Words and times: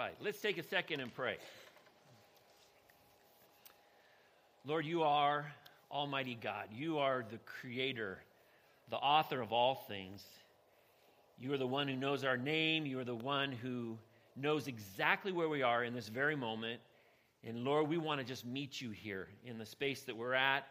right, 0.00 0.14
let's 0.22 0.40
take 0.40 0.56
a 0.56 0.62
second 0.62 1.00
and 1.00 1.14
pray. 1.14 1.36
Lord, 4.64 4.86
you 4.86 5.02
are 5.02 5.52
Almighty 5.90 6.38
God. 6.40 6.68
You 6.74 6.98
are 6.98 7.22
the 7.30 7.38
creator, 7.38 8.18
the 8.88 8.96
author 8.96 9.42
of 9.42 9.52
all 9.52 9.74
things. 9.74 10.24
You 11.38 11.52
are 11.52 11.58
the 11.58 11.66
one 11.66 11.86
who 11.86 11.96
knows 11.96 12.24
our 12.24 12.38
name. 12.38 12.86
You 12.86 12.98
are 12.98 13.04
the 13.04 13.14
one 13.14 13.52
who 13.52 13.98
knows 14.36 14.68
exactly 14.68 15.32
where 15.32 15.50
we 15.50 15.60
are 15.60 15.84
in 15.84 15.92
this 15.92 16.08
very 16.08 16.36
moment. 16.36 16.80
And 17.46 17.64
Lord, 17.64 17.86
we 17.86 17.98
want 17.98 18.20
to 18.20 18.26
just 18.26 18.46
meet 18.46 18.80
you 18.80 18.90
here 18.90 19.28
in 19.44 19.58
the 19.58 19.66
space 19.66 20.02
that 20.04 20.16
we're 20.16 20.34
at. 20.34 20.66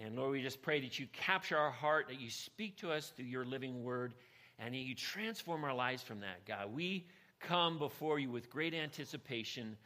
And 0.00 0.16
Lord, 0.16 0.32
we 0.32 0.42
just 0.42 0.62
pray 0.62 0.80
that 0.80 0.98
you 0.98 1.06
capture 1.12 1.56
our 1.56 1.70
heart, 1.70 2.08
that 2.08 2.20
you 2.20 2.28
speak 2.30 2.76
to 2.78 2.90
us 2.90 3.12
through 3.16 3.26
your 3.26 3.44
living 3.44 3.84
word, 3.84 4.14
and 4.58 4.74
that 4.74 4.78
you 4.78 4.96
transform 4.96 5.62
our 5.62 5.74
lives 5.74 6.02
from 6.02 6.18
that, 6.20 6.44
God. 6.44 6.74
We 6.74 7.06
come 7.40 7.78
before 7.78 8.18
you 8.18 8.30
with 8.30 8.50
great 8.50 8.74
anticipation 8.74 9.76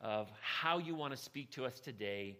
of 0.00 0.30
how 0.40 0.78
you 0.78 0.94
want 0.94 1.12
to 1.12 1.16
speak 1.16 1.50
to 1.52 1.64
us 1.64 1.80
today 1.80 2.36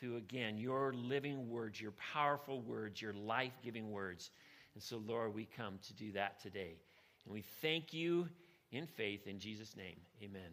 through, 0.00 0.16
again, 0.16 0.56
your 0.56 0.92
living 0.92 1.48
words, 1.48 1.80
your 1.80 1.92
powerful 2.12 2.60
words, 2.62 3.00
your 3.00 3.12
life 3.12 3.52
giving 3.62 3.90
words. 3.90 4.30
And 4.74 4.82
so, 4.82 5.02
Lord, 5.06 5.34
we 5.34 5.46
come 5.56 5.78
to 5.86 5.94
do 5.94 6.12
that 6.12 6.40
today. 6.42 6.76
And 7.24 7.34
we 7.34 7.42
thank 7.60 7.92
you 7.92 8.28
in 8.72 8.86
faith 8.86 9.26
in 9.26 9.38
Jesus' 9.38 9.76
name. 9.76 9.96
Amen. 10.22 10.50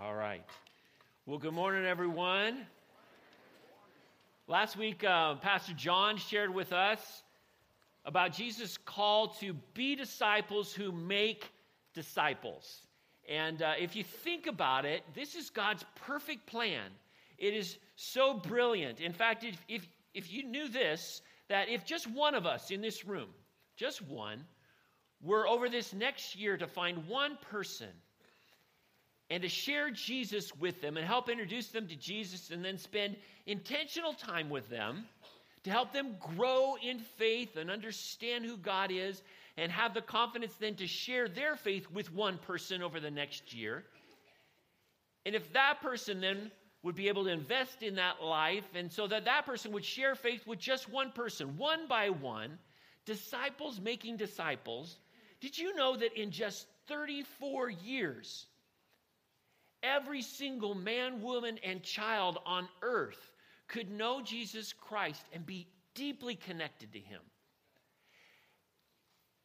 All 0.00 0.14
right. 0.14 0.44
Well, 1.26 1.38
good 1.38 1.52
morning, 1.52 1.84
everyone. 1.84 2.66
Last 4.46 4.76
week, 4.76 5.04
uh, 5.04 5.34
Pastor 5.36 5.74
John 5.74 6.16
shared 6.16 6.54
with 6.54 6.72
us 6.72 7.22
about 8.04 8.32
Jesus' 8.32 8.78
call 8.78 9.28
to 9.40 9.52
be 9.74 9.94
disciples 9.94 10.72
who 10.72 10.92
make 10.92 11.52
disciples. 11.94 12.86
And 13.28 13.62
uh, 13.62 13.74
if 13.78 13.94
you 13.94 14.02
think 14.02 14.46
about 14.46 14.84
it, 14.84 15.02
this 15.14 15.34
is 15.34 15.50
God's 15.50 15.84
perfect 15.94 16.46
plan. 16.46 16.90
It 17.38 17.54
is 17.54 17.78
so 17.96 18.34
brilliant. 18.34 19.00
In 19.00 19.12
fact, 19.12 19.44
if, 19.44 19.56
if, 19.68 19.88
if 20.14 20.32
you 20.32 20.44
knew 20.44 20.68
this, 20.68 21.22
that 21.48 21.68
if 21.68 21.84
just 21.84 22.06
one 22.06 22.34
of 22.34 22.46
us 22.46 22.70
in 22.70 22.80
this 22.80 23.04
room, 23.04 23.28
just 23.76 24.02
one, 24.02 24.44
were 25.22 25.46
over 25.46 25.68
this 25.68 25.92
next 25.92 26.36
year 26.36 26.56
to 26.56 26.66
find 26.66 27.06
one 27.06 27.38
person 27.50 27.88
and 29.30 29.42
to 29.42 29.48
share 29.48 29.90
Jesus 29.90 30.54
with 30.56 30.80
them 30.80 30.96
and 30.96 31.06
help 31.06 31.28
introduce 31.28 31.68
them 31.68 31.86
to 31.86 31.96
Jesus 31.96 32.50
and 32.50 32.64
then 32.64 32.78
spend 32.78 33.16
intentional 33.46 34.12
time 34.12 34.50
with 34.50 34.68
them 34.68 35.04
to 35.62 35.70
help 35.70 35.92
them 35.92 36.16
grow 36.36 36.76
in 36.82 36.98
faith 36.98 37.56
and 37.56 37.70
understand 37.70 38.44
who 38.44 38.56
God 38.56 38.90
is 38.90 39.22
and 39.56 39.70
have 39.72 39.94
the 39.94 40.02
confidence 40.02 40.54
then 40.54 40.74
to 40.76 40.86
share 40.86 41.28
their 41.28 41.56
faith 41.56 41.90
with 41.90 42.12
one 42.12 42.38
person 42.38 42.82
over 42.82 43.00
the 43.00 43.10
next 43.10 43.54
year. 43.54 43.84
And 45.26 45.34
if 45.34 45.52
that 45.52 45.80
person 45.82 46.20
then 46.20 46.50
would 46.82 46.94
be 46.94 47.08
able 47.08 47.24
to 47.24 47.30
invest 47.30 47.82
in 47.82 47.96
that 47.96 48.22
life, 48.22 48.64
and 48.74 48.90
so 48.90 49.06
that 49.06 49.26
that 49.26 49.44
person 49.44 49.72
would 49.72 49.84
share 49.84 50.14
faith 50.14 50.46
with 50.46 50.58
just 50.58 50.88
one 50.88 51.12
person, 51.12 51.58
one 51.58 51.86
by 51.88 52.08
one, 52.08 52.58
disciples 53.04 53.80
making 53.80 54.16
disciples. 54.16 54.98
Did 55.40 55.58
you 55.58 55.74
know 55.74 55.96
that 55.96 56.18
in 56.18 56.30
just 56.30 56.66
34 56.88 57.70
years, 57.70 58.46
every 59.82 60.22
single 60.22 60.74
man, 60.74 61.22
woman, 61.22 61.58
and 61.62 61.82
child 61.82 62.38
on 62.46 62.66
earth 62.82 63.30
could 63.68 63.90
know 63.90 64.22
Jesus 64.22 64.72
Christ 64.72 65.22
and 65.32 65.44
be 65.44 65.66
deeply 65.94 66.34
connected 66.34 66.92
to 66.92 66.98
him? 66.98 67.20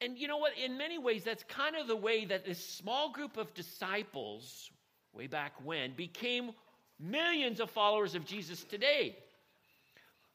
And 0.05 0.19
you 0.19 0.27
know 0.27 0.37
what? 0.37 0.51
In 0.63 0.77
many 0.77 0.99
ways, 0.99 1.23
that's 1.23 1.43
kind 1.45 1.75
of 1.75 1.87
the 1.87 1.95
way 1.95 2.25
that 2.25 2.45
this 2.45 2.63
small 2.63 3.11
group 3.11 3.37
of 3.37 3.51
disciples, 3.55 4.69
way 5.13 5.25
back 5.25 5.53
when, 5.63 5.93
became 5.93 6.51
millions 6.99 7.59
of 7.59 7.71
followers 7.71 8.13
of 8.13 8.23
Jesus 8.23 8.63
today. 8.63 9.17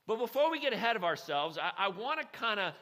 But 0.08 0.18
before 0.18 0.50
we 0.50 0.58
get 0.58 0.72
ahead 0.72 0.96
of 0.96 1.04
ourselves, 1.04 1.56
I, 1.56 1.70
I 1.78 1.88
want 1.88 2.20
to 2.20 2.26
kind 2.36 2.58
of 2.58 2.74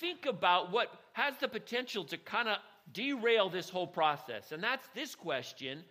think 0.00 0.26
about 0.26 0.72
what 0.72 0.88
has 1.12 1.34
the 1.40 1.46
potential 1.46 2.02
to 2.06 2.18
kind 2.18 2.48
of 2.48 2.56
derail 2.92 3.48
this 3.48 3.70
whole 3.70 3.86
process. 3.86 4.50
And 4.50 4.60
that's 4.60 4.88
this 4.96 5.14
question 5.14 5.84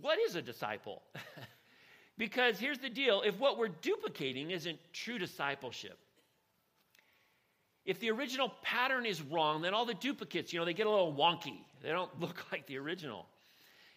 What 0.00 0.18
is 0.18 0.34
a 0.34 0.42
disciple? 0.42 1.00
because 2.18 2.58
here's 2.58 2.78
the 2.78 2.90
deal 2.90 3.22
if 3.22 3.38
what 3.38 3.56
we're 3.56 3.68
duplicating 3.68 4.50
isn't 4.50 4.80
true 4.92 5.18
discipleship, 5.18 5.96
if 7.86 8.00
the 8.00 8.10
original 8.10 8.52
pattern 8.62 9.06
is 9.06 9.22
wrong, 9.22 9.62
then 9.62 9.72
all 9.72 9.86
the 9.86 9.94
duplicates, 9.94 10.52
you 10.52 10.58
know, 10.58 10.64
they 10.64 10.74
get 10.74 10.86
a 10.86 10.90
little 10.90 11.14
wonky. 11.14 11.60
They 11.82 11.90
don't 11.90 12.10
look 12.20 12.44
like 12.52 12.66
the 12.66 12.78
original. 12.78 13.26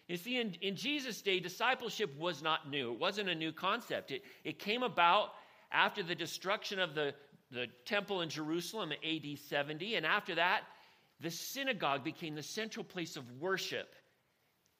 You 0.08 0.16
see, 0.16 0.40
in, 0.40 0.54
in 0.60 0.74
Jesus' 0.74 1.20
day, 1.22 1.38
discipleship 1.38 2.16
was 2.18 2.42
not 2.42 2.68
new. 2.68 2.92
It 2.92 2.98
wasn't 2.98 3.28
a 3.28 3.34
new 3.34 3.52
concept. 3.52 4.10
It, 4.10 4.22
it 4.44 4.58
came 4.58 4.82
about 4.82 5.30
after 5.70 6.02
the 6.02 6.14
destruction 6.14 6.80
of 6.80 6.94
the, 6.94 7.14
the 7.50 7.66
temple 7.84 8.22
in 8.22 8.28
Jerusalem 8.28 8.92
in 8.92 9.32
AD 9.32 9.38
70. 9.38 9.96
And 9.96 10.06
after 10.06 10.34
that, 10.36 10.62
the 11.20 11.30
synagogue 11.30 12.02
became 12.02 12.34
the 12.34 12.42
central 12.42 12.84
place 12.84 13.16
of 13.16 13.24
worship 13.40 13.94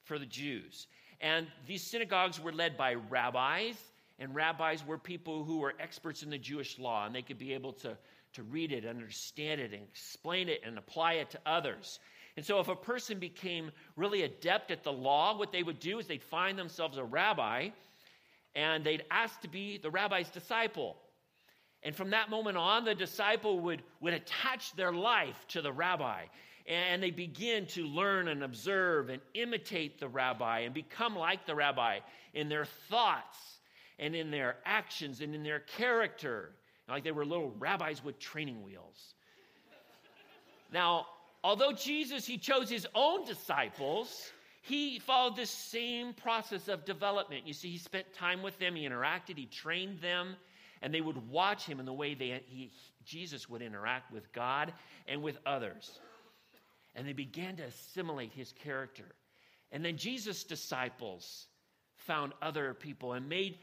for 0.05 0.19
the 0.19 0.27
Jews. 0.27 0.87
And 1.21 1.47
these 1.67 1.83
synagogues 1.83 2.41
were 2.41 2.53
led 2.53 2.77
by 2.77 2.95
rabbis, 2.95 3.77
and 4.19 4.35
rabbis 4.35 4.85
were 4.85 4.99
people 4.99 5.45
who 5.45 5.59
were 5.59 5.75
experts 5.79 6.23
in 6.23 6.31
the 6.31 6.39
Jewish 6.39 6.79
law, 6.79 7.07
and 7.07 7.15
they 7.15 7.23
could 7.23 7.39
be 7.39 7.53
able 7.53 7.75
to, 7.75 7.97
to 8.35 8.43
read 8.43 8.73
it, 8.73 8.87
understand 8.87 9.61
it, 9.61 9.73
and 9.73 9.83
explain 9.83 10.49
it, 10.49 10.61
and 10.65 10.79
apply 10.79 11.15
it 11.15 11.31
to 11.31 11.41
others. 11.47 11.99
And 12.37 12.47
so, 12.47 12.61
if 12.61 12.69
a 12.69 12.77
person 12.77 13.19
became 13.19 13.71
really 13.97 14.23
adept 14.23 14.71
at 14.71 14.83
the 14.85 14.93
law, 14.93 15.37
what 15.37 15.53
they 15.53 15.63
would 15.63 15.81
do 15.81 15.99
is 15.99 16.07
they'd 16.07 16.23
find 16.23 16.59
themselves 16.59 16.97
a 16.97 17.05
rabbi 17.05 17.71
and 18.55 18.85
they'd 18.85 19.05
ask 19.11 19.41
to 19.43 19.49
be 19.49 19.79
the 19.79 19.91
rabbi's 19.91 20.31
disciple. 20.31 20.97
And 21.83 21.95
from 21.95 22.11
that 22.11 22.31
moment 22.31 22.57
on, 22.57 22.85
the 22.85 22.95
disciple 22.95 23.61
would, 23.61 23.83
would 24.01 24.13
attach 24.13 24.75
their 24.75 24.93
life 24.93 25.47
to 25.49 25.63
the 25.63 25.73
rabbi. 25.73 26.25
And 26.67 27.03
they 27.03 27.11
begin 27.11 27.67
to 27.69 27.87
learn 27.87 28.29
and 28.29 28.43
observe 28.43 29.09
and 29.09 29.23
imitate 29.35 29.99
the 29.99 30.09
rabbi 30.09 30.61
and 30.61 30.75
become 30.75 31.17
like 31.17 31.47
the 31.47 31.55
rabbi 31.55 32.01
in 32.35 32.49
their 32.49 32.65
thoughts 32.65 33.39
and 33.99 34.15
in 34.15 34.31
their 34.31 34.57
actions 34.65 35.21
and 35.21 35.35
in 35.35 35.43
their 35.43 35.61
character. 35.61 36.53
Like 36.91 37.05
they 37.05 37.13
were 37.13 37.25
little 37.25 37.55
rabbis 37.59 38.03
with 38.03 38.19
training 38.19 38.63
wheels. 38.63 39.15
Now, 40.73 41.07
although 41.43 41.73
Jesus, 41.73 42.27
he 42.27 42.39
chose 42.39 42.69
his 42.69 42.87
own 42.95 43.25
disciples, 43.25 44.33
he 44.63 44.99
followed 44.99 45.37
the 45.37 45.47
same 45.47 46.13
process 46.13 46.69
of 46.69 46.85
development. 46.85 47.47
You 47.47 47.55
see, 47.55 47.71
he 47.71 47.79
spent 47.79 48.13
time 48.13 48.43
with 48.43 48.59
them, 48.59 48.75
he 48.75 48.89
interacted, 48.89 49.37
he 49.37 49.47
trained 49.47 50.01
them, 50.01 50.37
and 50.83 50.93
they 50.93 51.01
would 51.01 51.29
watch 51.29 51.65
him 51.65 51.81
in 51.81 51.87
the 51.87 51.93
way 51.93 52.15
they, 52.15 52.43
he, 52.47 52.71
Jesus 53.05 53.49
would 53.49 53.63
interact 53.63 54.13
with 54.13 54.33
God 54.33 54.73
and 55.09 55.23
with 55.23 55.39
others. 55.47 55.99
And 56.95 57.07
they 57.07 57.13
began 57.13 57.57
to 57.57 57.65
assimilate 57.65 58.33
his 58.33 58.53
character. 58.53 59.07
And 59.73 59.85
then 59.85 59.97
Jesus' 59.97 60.45
disciples 60.45 61.47
found 61.97 62.33
other 62.43 62.75
people 62.75 63.13
and 63.13 63.29
made 63.29 63.59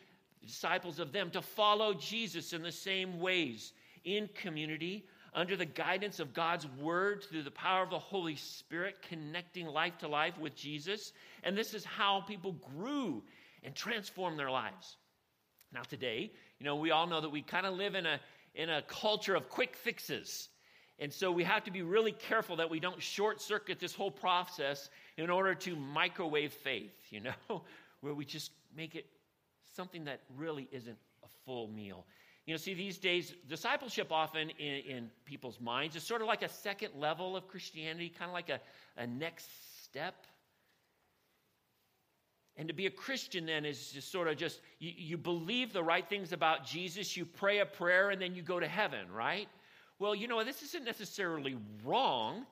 disciples 0.48 1.00
of 1.00 1.12
them 1.12 1.30
to 1.32 1.42
follow 1.42 1.94
Jesus 1.94 2.54
in 2.54 2.64
the 2.64 2.72
same 2.72 3.20
ways 3.20 3.74
in 4.04 4.30
community, 4.34 5.06
under 5.34 5.56
the 5.56 5.66
guidance 5.66 6.20
of 6.20 6.34
God's 6.34 6.66
word 6.80 7.24
through 7.24 7.44
the 7.44 7.52
power 7.52 7.84
of 7.84 7.90
the 7.90 8.00
Holy 8.00 8.36
Spirit, 8.36 8.96
connecting 9.08 9.68
life 9.68 9.98
to 10.00 10.08
life 10.08 10.38
with 10.40 10.56
Jesus. 10.56 11.14
And 11.44 11.56
this 11.56 11.74
is 11.74 11.86
how 11.86 12.22
people 12.22 12.54
grew 12.76 13.22
and 13.64 13.76
transformed 13.76 14.40
their 14.40 14.50
lives. 14.50 14.96
Now, 15.74 15.82
today, 15.84 16.32
you 16.60 16.66
know, 16.66 16.78
we 16.78 16.92
all 16.92 17.06
know 17.06 17.22
that 17.22 17.30
we 17.30 17.42
kind 17.42 17.66
of 17.66 17.76
live 17.76 17.94
in 17.94 18.06
a, 18.06 18.20
in 18.56 18.70
a 18.70 18.82
culture 18.84 19.36
of 19.36 19.50
quick 19.50 19.76
fixes. 19.76 20.50
And 21.00 21.14
so 21.14 21.32
we 21.32 21.44
have 21.44 21.64
to 21.66 21.72
be 21.72 21.82
really 21.84 22.14
careful 22.14 22.56
that 22.56 22.70
we 22.70 22.80
don't 22.80 23.02
short 23.02 23.42
circuit 23.42 23.80
this 23.80 23.94
whole 23.94 24.10
process 24.10 24.90
in 25.18 25.30
order 25.30 25.54
to 25.54 25.76
microwave 25.76 26.54
faith, 26.54 26.96
you 27.12 27.20
know, 27.20 27.62
where 28.02 28.14
we 28.14 28.26
just 28.26 28.52
make 28.76 28.96
it 28.96 29.06
something 29.78 30.04
that 30.06 30.20
really 30.36 30.68
isn't 30.74 30.98
a 31.24 31.28
full 31.46 31.70
meal. 31.70 32.04
You 32.46 32.54
know, 32.54 32.58
see, 32.58 32.74
these 32.74 32.98
days, 32.98 33.34
discipleship 33.48 34.12
often 34.12 34.50
in, 34.58 34.76
in 34.90 35.12
people's 35.26 35.60
minds 35.62 35.96
is 35.96 36.04
sort 36.04 36.22
of 36.22 36.28
like 36.28 36.44
a 36.44 36.50
second 36.50 36.92
level 36.96 37.38
of 37.38 37.48
Christianity, 37.48 38.10
kind 38.10 38.30
of 38.30 38.34
like 38.34 38.50
a, 38.50 38.60
a 38.98 39.06
next 39.06 39.48
step. 39.84 40.16
And 42.56 42.68
to 42.70 42.74
be 42.74 42.88
a 42.88 42.90
Christian 42.90 43.46
then 43.46 43.66
is 43.66 43.92
just 43.92 44.12
sort 44.12 44.28
of 44.28 44.36
just, 44.36 44.62
you, 44.80 44.92
you 44.98 45.18
believe 45.18 45.74
the 45.74 45.84
right 45.84 46.08
things 46.08 46.34
about 46.34 46.66
Jesus, 46.66 47.16
you 47.16 47.26
pray 47.26 47.60
a 47.60 47.66
prayer, 47.66 48.10
and 48.10 48.22
then 48.22 48.34
you 48.34 48.42
go 48.42 48.60
to 48.60 48.68
heaven, 48.68 49.12
right? 49.12 49.48
Well, 50.00 50.16
you 50.16 50.28
know, 50.28 50.44
this 50.44 50.64
isn't 50.64 50.86
necessarily 50.86 51.58
wrong. 51.86 52.46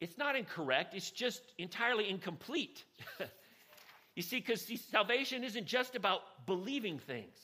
It's 0.00 0.18
not 0.18 0.34
incorrect, 0.34 0.94
it's 0.94 1.10
just 1.10 1.42
entirely 1.58 2.10
incomplete. 2.10 2.84
you 4.14 4.22
see, 4.22 4.36
because 4.36 4.66
salvation 4.90 5.42
isn't 5.42 5.66
just 5.66 5.96
about 5.96 6.20
believing 6.46 6.98
things. 6.98 7.38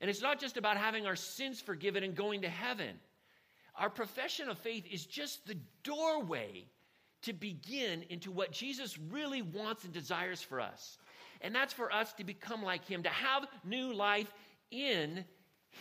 And 0.00 0.10
it's 0.10 0.22
not 0.22 0.38
just 0.38 0.56
about 0.56 0.76
having 0.76 1.06
our 1.06 1.16
sins 1.16 1.60
forgiven 1.60 2.04
and 2.04 2.14
going 2.14 2.42
to 2.42 2.48
heaven. 2.48 2.96
Our 3.76 3.90
profession 3.90 4.48
of 4.48 4.58
faith 4.58 4.84
is 4.90 5.06
just 5.06 5.46
the 5.46 5.56
doorway 5.82 6.66
to 7.22 7.32
begin 7.32 8.04
into 8.10 8.30
what 8.30 8.52
Jesus 8.52 8.98
really 9.10 9.42
wants 9.42 9.84
and 9.84 9.92
desires 9.92 10.42
for 10.42 10.60
us. 10.60 10.98
And 11.40 11.54
that's 11.54 11.72
for 11.72 11.92
us 11.92 12.12
to 12.14 12.24
become 12.24 12.62
like 12.62 12.86
him, 12.86 13.02
to 13.02 13.08
have 13.08 13.46
new 13.64 13.92
life 13.92 14.32
in 14.70 15.24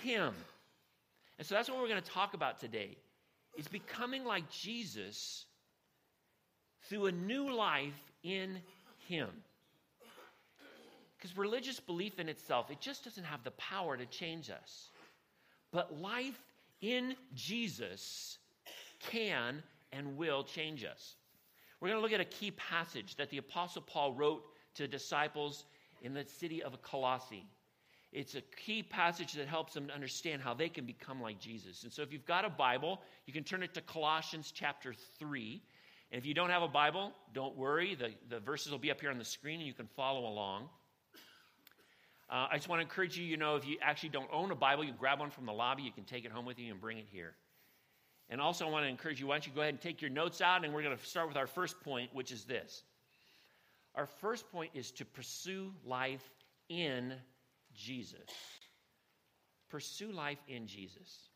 him. 0.02 0.34
And 1.38 1.46
so 1.46 1.56
that's 1.56 1.70
what 1.70 1.80
we're 1.80 1.90
going 1.90 2.02
to 2.02 2.10
talk 2.12 2.34
about 2.34 2.60
today. 2.60 2.98
Is 3.58 3.68
becoming 3.68 4.26
like 4.26 4.50
Jesus 4.50 5.46
through 6.84 7.06
a 7.06 7.12
new 7.12 7.54
life 7.54 8.13
in 8.24 8.58
him. 9.08 9.30
Because 11.18 11.38
religious 11.38 11.80
belief 11.80 12.20
in 12.20 12.28
itself, 12.28 12.70
it 12.70 12.82
just 12.82 13.04
doesn't 13.04 13.24
have 13.24 13.44
the 13.44 13.52
power 13.52 13.96
to 13.96 14.06
change 14.06 14.50
us. 14.50 14.90
But 15.72 16.00
life 16.00 16.40
in 16.82 17.16
Jesus 17.34 18.40
can 19.00 19.64
and 19.92 20.18
will 20.18 20.44
change 20.44 20.84
us. 20.84 21.16
We're 21.80 21.90
going 21.90 21.98
to 22.00 22.02
look 22.02 22.14
at 22.14 22.22
a 22.22 22.26
key 22.26 22.52
passage 22.52 23.16
that 23.16 23.30
the 23.30 23.38
Apostle 23.38 23.82
Paul 23.82 24.14
wrote 24.14 24.44
to 24.76 24.88
disciples 24.88 25.66
in 26.02 26.14
the 26.14 26.26
city 26.26 26.62
of 26.64 26.82
Colossae. 26.82 27.46
It's 28.12 28.36
a 28.36 28.42
key 28.42 28.84
passage 28.84 29.34
that 29.34 29.48
helps 29.48 29.74
them 29.74 29.88
to 29.88 29.94
understand 29.94 30.42
how 30.42 30.54
they 30.54 30.70
can 30.70 30.86
become 30.86 31.22
like 31.22 31.40
Jesus. 31.40 31.84
And 31.84 31.92
so, 31.92 32.04
if 32.04 32.14
you've 32.14 32.26
got 32.26 32.46
a 32.46 32.50
Bible, 32.50 33.02
you 33.26 33.34
can 33.34 33.44
turn 33.44 33.64
it 33.64 33.74
to 33.74 33.82
Colossians 33.82 34.52
chapter 34.54 34.94
3. 35.18 35.62
And 36.14 36.20
if 36.22 36.28
you 36.28 36.36
don't 36.36 36.52
have 36.52 36.62
a 36.62 36.68
Bible, 36.68 37.12
don't 37.34 37.58
worry. 37.58 37.96
The, 37.96 38.12
the 38.30 38.40
verses 38.40 38.72
will 38.72 38.78
be 38.78 38.92
up 38.92 39.02
here 39.02 39.10
on 39.10 39.18
the 39.18 39.26
screen 39.26 39.60
and 39.60 39.68
you 39.68 39.74
can 39.74 39.88
follow 39.96 40.28
along. 40.28 40.70
Uh, 42.30 42.48
I 42.52 42.56
just 42.56 42.70
want 42.70 42.82
to 42.82 42.84
encourage 42.84 43.18
you, 43.18 43.26
you 43.26 43.36
know, 43.36 43.56
if 43.56 43.68
you 43.68 43.78
actually 43.82 44.10
don't 44.10 44.30
own 44.32 44.52
a 44.52 44.56
Bible, 44.56 44.84
you 44.84 44.92
can 44.92 45.00
grab 45.00 45.20
one 45.20 45.32
from 45.32 45.48
the 45.48 45.52
lobby, 45.52 45.82
you 45.82 45.92
can 45.92 46.04
take 46.04 46.24
it 46.24 46.32
home 46.32 46.46
with 46.46 46.60
you 46.60 46.72
and 46.72 46.80
bring 46.80 47.00
it 47.00 47.08
here. 47.12 47.34
And 48.30 48.40
also, 48.40 48.68
I 48.68 48.70
want 48.70 48.86
to 48.86 48.90
encourage 48.90 49.20
you, 49.20 49.26
why 49.26 49.36
don't 49.36 49.48
you 49.48 49.54
go 49.54 49.62
ahead 49.62 49.74
and 49.74 49.82
take 49.82 50.02
your 50.04 50.12
notes 50.12 50.40
out, 50.40 50.64
and 50.64 50.72
we're 50.72 50.84
going 50.84 50.96
to 50.96 51.04
start 51.04 51.28
with 51.28 51.36
our 51.36 51.48
first 51.48 51.82
point, 51.82 52.12
which 52.14 52.32
is 52.32 52.46
this. 52.46 52.84
Our 53.96 54.06
first 54.06 54.52
point 54.52 54.70
is 54.76 54.92
to 54.92 55.06
pursue 55.06 55.74
life 55.84 56.24
in 56.70 57.16
Jesus. 57.74 58.20
Pursue 59.70 60.12
life 60.12 60.40
in 60.48 60.68
Jesus. 60.68 61.30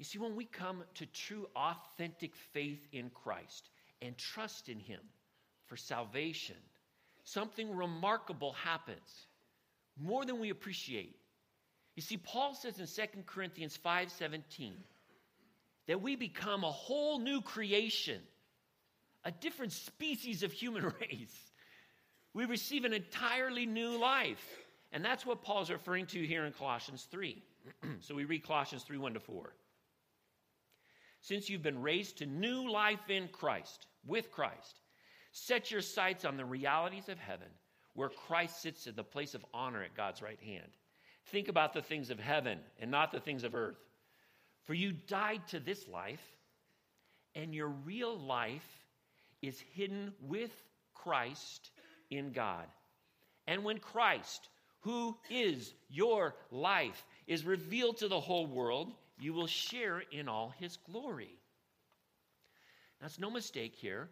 You 0.00 0.04
see, 0.04 0.18
when 0.18 0.34
we 0.34 0.46
come 0.46 0.82
to 0.94 1.04
true, 1.04 1.46
authentic 1.54 2.34
faith 2.34 2.80
in 2.90 3.10
Christ 3.10 3.68
and 4.00 4.16
trust 4.16 4.70
in 4.70 4.78
Him 4.78 5.00
for 5.66 5.76
salvation, 5.76 6.56
something 7.24 7.76
remarkable 7.76 8.54
happens 8.54 9.26
more 10.02 10.24
than 10.24 10.40
we 10.40 10.48
appreciate. 10.48 11.16
You 11.96 12.02
see, 12.02 12.16
Paul 12.16 12.54
says 12.54 12.80
in 12.80 12.86
2 12.86 13.24
Corinthians 13.26 13.76
5:17 13.76 14.72
that 15.86 16.00
we 16.00 16.16
become 16.16 16.64
a 16.64 16.72
whole 16.72 17.18
new 17.18 17.42
creation, 17.42 18.22
a 19.24 19.30
different 19.30 19.72
species 19.72 20.42
of 20.42 20.50
human 20.50 20.84
race. 21.00 21.52
We 22.32 22.46
receive 22.46 22.86
an 22.86 22.94
entirely 22.94 23.66
new 23.66 23.98
life. 23.98 24.64
And 24.92 25.04
that's 25.04 25.26
what 25.26 25.42
Paul's 25.42 25.70
referring 25.70 26.06
to 26.06 26.26
here 26.26 26.46
in 26.46 26.54
Colossians 26.54 27.06
3. 27.10 27.42
so 28.00 28.14
we 28.14 28.24
read 28.24 28.44
Colossians 28.44 28.82
3 28.84 28.96
1 28.96 29.12
to 29.12 29.20
4 29.20 29.52
since 31.20 31.48
you've 31.48 31.62
been 31.62 31.82
raised 31.82 32.18
to 32.18 32.26
new 32.26 32.70
life 32.70 33.08
in 33.08 33.28
Christ, 33.28 33.86
with 34.06 34.30
Christ, 34.30 34.80
set 35.32 35.70
your 35.70 35.82
sights 35.82 36.24
on 36.24 36.36
the 36.36 36.44
realities 36.44 37.08
of 37.08 37.18
heaven, 37.18 37.48
where 37.94 38.08
Christ 38.08 38.62
sits 38.62 38.86
at 38.86 38.96
the 38.96 39.04
place 39.04 39.34
of 39.34 39.44
honor 39.52 39.82
at 39.82 39.96
God's 39.96 40.22
right 40.22 40.40
hand. 40.40 40.70
Think 41.26 41.48
about 41.48 41.74
the 41.74 41.82
things 41.82 42.10
of 42.10 42.18
heaven 42.18 42.58
and 42.80 42.90
not 42.90 43.12
the 43.12 43.20
things 43.20 43.44
of 43.44 43.54
earth. 43.54 43.78
For 44.64 44.74
you 44.74 44.92
died 44.92 45.46
to 45.48 45.60
this 45.60 45.86
life, 45.88 46.22
and 47.34 47.54
your 47.54 47.68
real 47.68 48.18
life 48.18 48.66
is 49.42 49.62
hidden 49.74 50.12
with 50.20 50.50
Christ 50.94 51.70
in 52.10 52.32
God. 52.32 52.66
And 53.46 53.64
when 53.64 53.78
Christ, 53.78 54.48
who 54.80 55.16
is 55.28 55.72
your 55.88 56.34
life, 56.50 57.04
is 57.26 57.44
revealed 57.44 57.98
to 57.98 58.08
the 58.08 58.20
whole 58.20 58.46
world, 58.46 58.92
you 59.20 59.32
will 59.32 59.46
share 59.46 60.02
in 60.10 60.28
all 60.28 60.52
his 60.58 60.76
glory. 60.76 61.36
That's 63.00 63.18
no 63.18 63.30
mistake 63.30 63.74
here, 63.74 64.08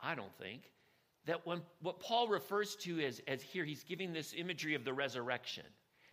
I 0.00 0.14
don't 0.14 0.34
think, 0.38 0.62
that 1.26 1.46
when 1.46 1.62
what 1.80 2.00
Paul 2.00 2.28
refers 2.28 2.76
to 2.76 3.00
as, 3.00 3.20
as 3.26 3.42
here, 3.42 3.64
he's 3.64 3.84
giving 3.84 4.12
this 4.12 4.34
imagery 4.36 4.74
of 4.74 4.84
the 4.84 4.92
resurrection. 4.92 5.64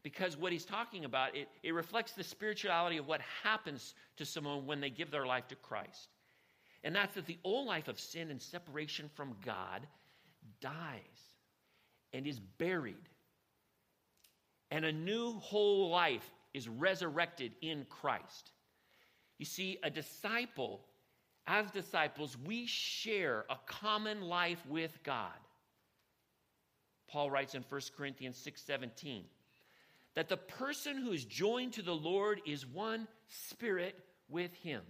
Because 0.04 0.36
what 0.36 0.52
he's 0.52 0.66
talking 0.66 1.06
about, 1.06 1.36
it, 1.36 1.48
it 1.62 1.74
reflects 1.74 2.13
the 2.13 2.24
spirituality 2.24 2.98
of 2.98 3.08
what 3.08 3.22
happens 3.44 3.94
to 4.18 4.25
someone 4.25 4.66
when 4.66 4.81
they 4.81 4.90
give 4.90 5.12
their 5.12 5.28
life 5.28 5.48
to 5.50 5.56
Christ. 5.56 6.10
And 6.84 6.96
that's 6.96 7.13
that 7.16 7.28
the 7.28 7.38
old 7.44 7.68
life 7.68 7.88
of 7.88 8.00
sin 8.00 8.31
and 8.31 8.42
separation 8.42 9.10
from 9.13 9.36
God 9.46 9.86
dies 10.60 10.72
and 12.13 12.25
is 12.25 12.40
buried. 12.40 12.96
And 14.72 14.86
a 14.86 14.92
new 14.92 15.34
whole 15.34 15.90
life 15.90 16.28
is 16.53 16.68
resurrected 16.68 17.53
in 17.62 17.86
Christ. 17.89 18.51
You 19.38 19.45
see, 19.45 19.77
a 19.83 19.89
disciple, 19.89 20.81
as 21.48 21.71
disciples, 21.71 22.38
we 22.45 22.65
share 22.68 23.45
a 23.50 23.57
common 23.65 24.21
life 24.21 24.63
with 24.68 24.98
God. 25.03 25.31
Paul 27.07 27.30
writes 27.30 27.56
in 27.56 27.63
1 27.63 27.81
Corinthians 27.98 28.38
6:17 28.38 29.24
that 30.13 30.30
the 30.30 30.38
person 30.38 30.98
who 30.98 31.12
is 31.12 31.25
joined 31.25 31.74
to 31.74 31.81
the 31.81 31.95
Lord 31.95 32.42
is 32.45 32.65
one 32.65 33.07
spirit 33.27 34.00
with 34.30 34.53
him. 34.56 34.83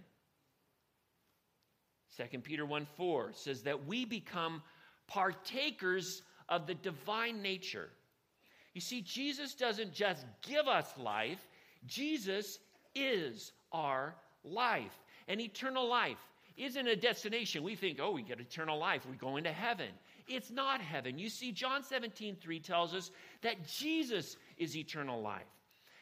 2 2.16 2.40
Peter 2.40 2.66
1 2.66 2.86
4 2.96 3.32
says 3.32 3.62
that 3.62 3.86
we 3.86 4.04
become 4.04 4.62
partakers 5.06 6.22
of 6.48 6.66
the 6.66 6.74
divine 6.74 7.42
nature. 7.42 7.90
You 8.74 8.80
see, 8.80 9.00
Jesus 9.02 9.54
doesn't 9.54 9.92
just 9.92 10.24
give 10.42 10.68
us 10.68 10.96
life, 10.96 11.46
Jesus 11.86 12.58
is 12.94 13.52
our 13.72 14.14
life. 14.44 14.92
And 15.28 15.40
eternal 15.40 15.88
life 15.88 16.18
isn't 16.56 16.86
a 16.86 16.96
destination. 16.96 17.62
We 17.62 17.76
think, 17.76 17.98
oh, 18.00 18.12
we 18.12 18.22
get 18.22 18.40
eternal 18.40 18.78
life. 18.78 19.06
We 19.08 19.16
go 19.16 19.36
into 19.36 19.52
heaven. 19.52 19.88
It's 20.28 20.50
not 20.50 20.80
heaven. 20.80 21.18
You 21.18 21.28
see, 21.28 21.52
John 21.52 21.82
17, 21.82 22.36
3 22.36 22.60
tells 22.60 22.94
us 22.94 23.10
that 23.42 23.66
Jesus 23.66 24.36
is 24.58 24.76
eternal 24.76 25.20
life. 25.20 25.42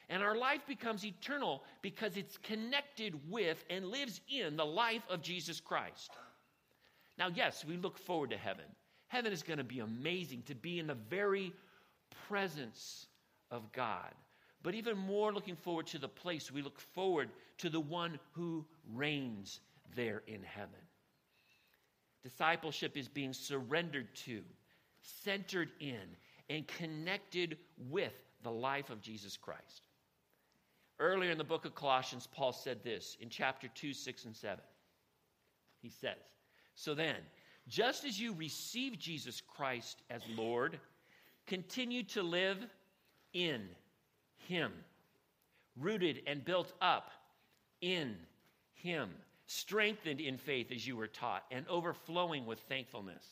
And 0.08 0.22
our 0.22 0.36
life 0.36 0.66
becomes 0.66 1.04
eternal 1.04 1.62
because 1.82 2.16
it's 2.16 2.36
connected 2.38 3.14
with 3.30 3.64
and 3.70 3.86
lives 3.86 4.20
in 4.28 4.56
the 4.56 4.66
life 4.66 5.02
of 5.08 5.22
Jesus 5.22 5.60
Christ. 5.60 6.10
Now, 7.16 7.28
yes, 7.32 7.64
we 7.64 7.76
look 7.76 7.96
forward 7.96 8.30
to 8.30 8.36
heaven. 8.36 8.64
Heaven 9.06 9.32
is 9.32 9.42
going 9.42 9.58
to 9.58 9.64
be 9.64 9.78
amazing 9.78 10.42
to 10.46 10.54
be 10.54 10.80
in 10.80 10.88
the 10.88 10.94
very 10.94 11.52
presence 12.28 13.06
of 13.50 13.70
God. 13.72 14.12
But 14.62 14.74
even 14.74 14.96
more 14.96 15.32
looking 15.32 15.56
forward 15.56 15.86
to 15.88 15.98
the 15.98 16.08
place, 16.08 16.52
we 16.52 16.62
look 16.62 16.78
forward 16.78 17.30
to 17.58 17.70
the 17.70 17.80
one 17.80 18.18
who 18.32 18.64
reigns 18.92 19.60
there 19.96 20.22
in 20.26 20.42
heaven. 20.42 20.80
Discipleship 22.22 22.96
is 22.96 23.08
being 23.08 23.32
surrendered 23.32 24.14
to, 24.26 24.42
centered 25.00 25.70
in, 25.80 26.16
and 26.50 26.66
connected 26.66 27.56
with 27.88 28.12
the 28.42 28.50
life 28.50 28.90
of 28.90 29.00
Jesus 29.00 29.36
Christ. 29.36 29.86
Earlier 30.98 31.30
in 31.30 31.38
the 31.38 31.44
book 31.44 31.64
of 31.64 31.74
Colossians, 31.74 32.28
Paul 32.30 32.52
said 32.52 32.84
this 32.84 33.16
in 33.20 33.30
chapter 33.30 33.68
2, 33.68 33.94
6, 33.94 34.24
and 34.26 34.36
7. 34.36 34.58
He 35.80 35.88
says, 35.88 36.18
So 36.74 36.94
then, 36.94 37.16
just 37.68 38.04
as 38.04 38.20
you 38.20 38.34
receive 38.34 38.98
Jesus 38.98 39.40
Christ 39.40 40.02
as 40.10 40.20
Lord, 40.36 40.78
continue 41.46 42.02
to 42.04 42.22
live 42.22 42.58
in 43.32 43.62
him, 44.46 44.72
rooted 45.76 46.22
and 46.26 46.44
built 46.44 46.72
up 46.80 47.10
in 47.80 48.16
Him, 48.74 49.10
strengthened 49.46 50.20
in 50.20 50.38
faith 50.38 50.70
as 50.72 50.86
you 50.86 50.96
were 50.96 51.06
taught, 51.06 51.44
and 51.50 51.66
overflowing 51.68 52.46
with 52.46 52.60
thankfulness. 52.60 53.24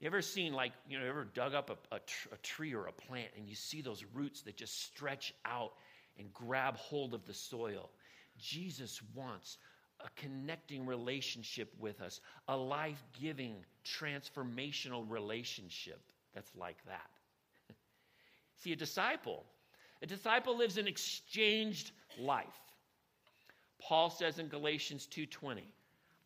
You 0.00 0.06
ever 0.06 0.22
seen, 0.22 0.52
like, 0.52 0.72
you 0.88 0.98
know, 0.98 1.06
ever 1.06 1.24
dug 1.24 1.54
up 1.54 1.70
a, 1.70 1.94
a, 1.94 1.98
tr- 2.00 2.28
a 2.32 2.36
tree 2.38 2.74
or 2.74 2.86
a 2.86 2.92
plant 2.92 3.28
and 3.36 3.48
you 3.48 3.54
see 3.54 3.80
those 3.80 4.04
roots 4.12 4.42
that 4.42 4.56
just 4.56 4.84
stretch 4.84 5.32
out 5.44 5.72
and 6.18 6.32
grab 6.32 6.76
hold 6.76 7.14
of 7.14 7.24
the 7.26 7.32
soil? 7.32 7.90
Jesus 8.38 9.00
wants 9.14 9.56
a 10.00 10.08
connecting 10.20 10.84
relationship 10.84 11.72
with 11.78 12.00
us, 12.00 12.20
a 12.48 12.56
life 12.56 13.02
giving, 13.18 13.54
transformational 13.84 15.08
relationship 15.08 16.00
that's 16.34 16.50
like 16.56 16.84
that. 16.86 17.08
See, 18.56 18.72
a 18.72 18.76
disciple 18.76 19.44
a 20.02 20.06
disciple 20.06 20.58
lives 20.58 20.76
an 20.76 20.86
exchanged 20.86 21.92
life. 22.18 22.60
Paul 23.80 24.10
says 24.10 24.38
in 24.38 24.48
Galatians 24.48 25.06
2:20, 25.06 25.72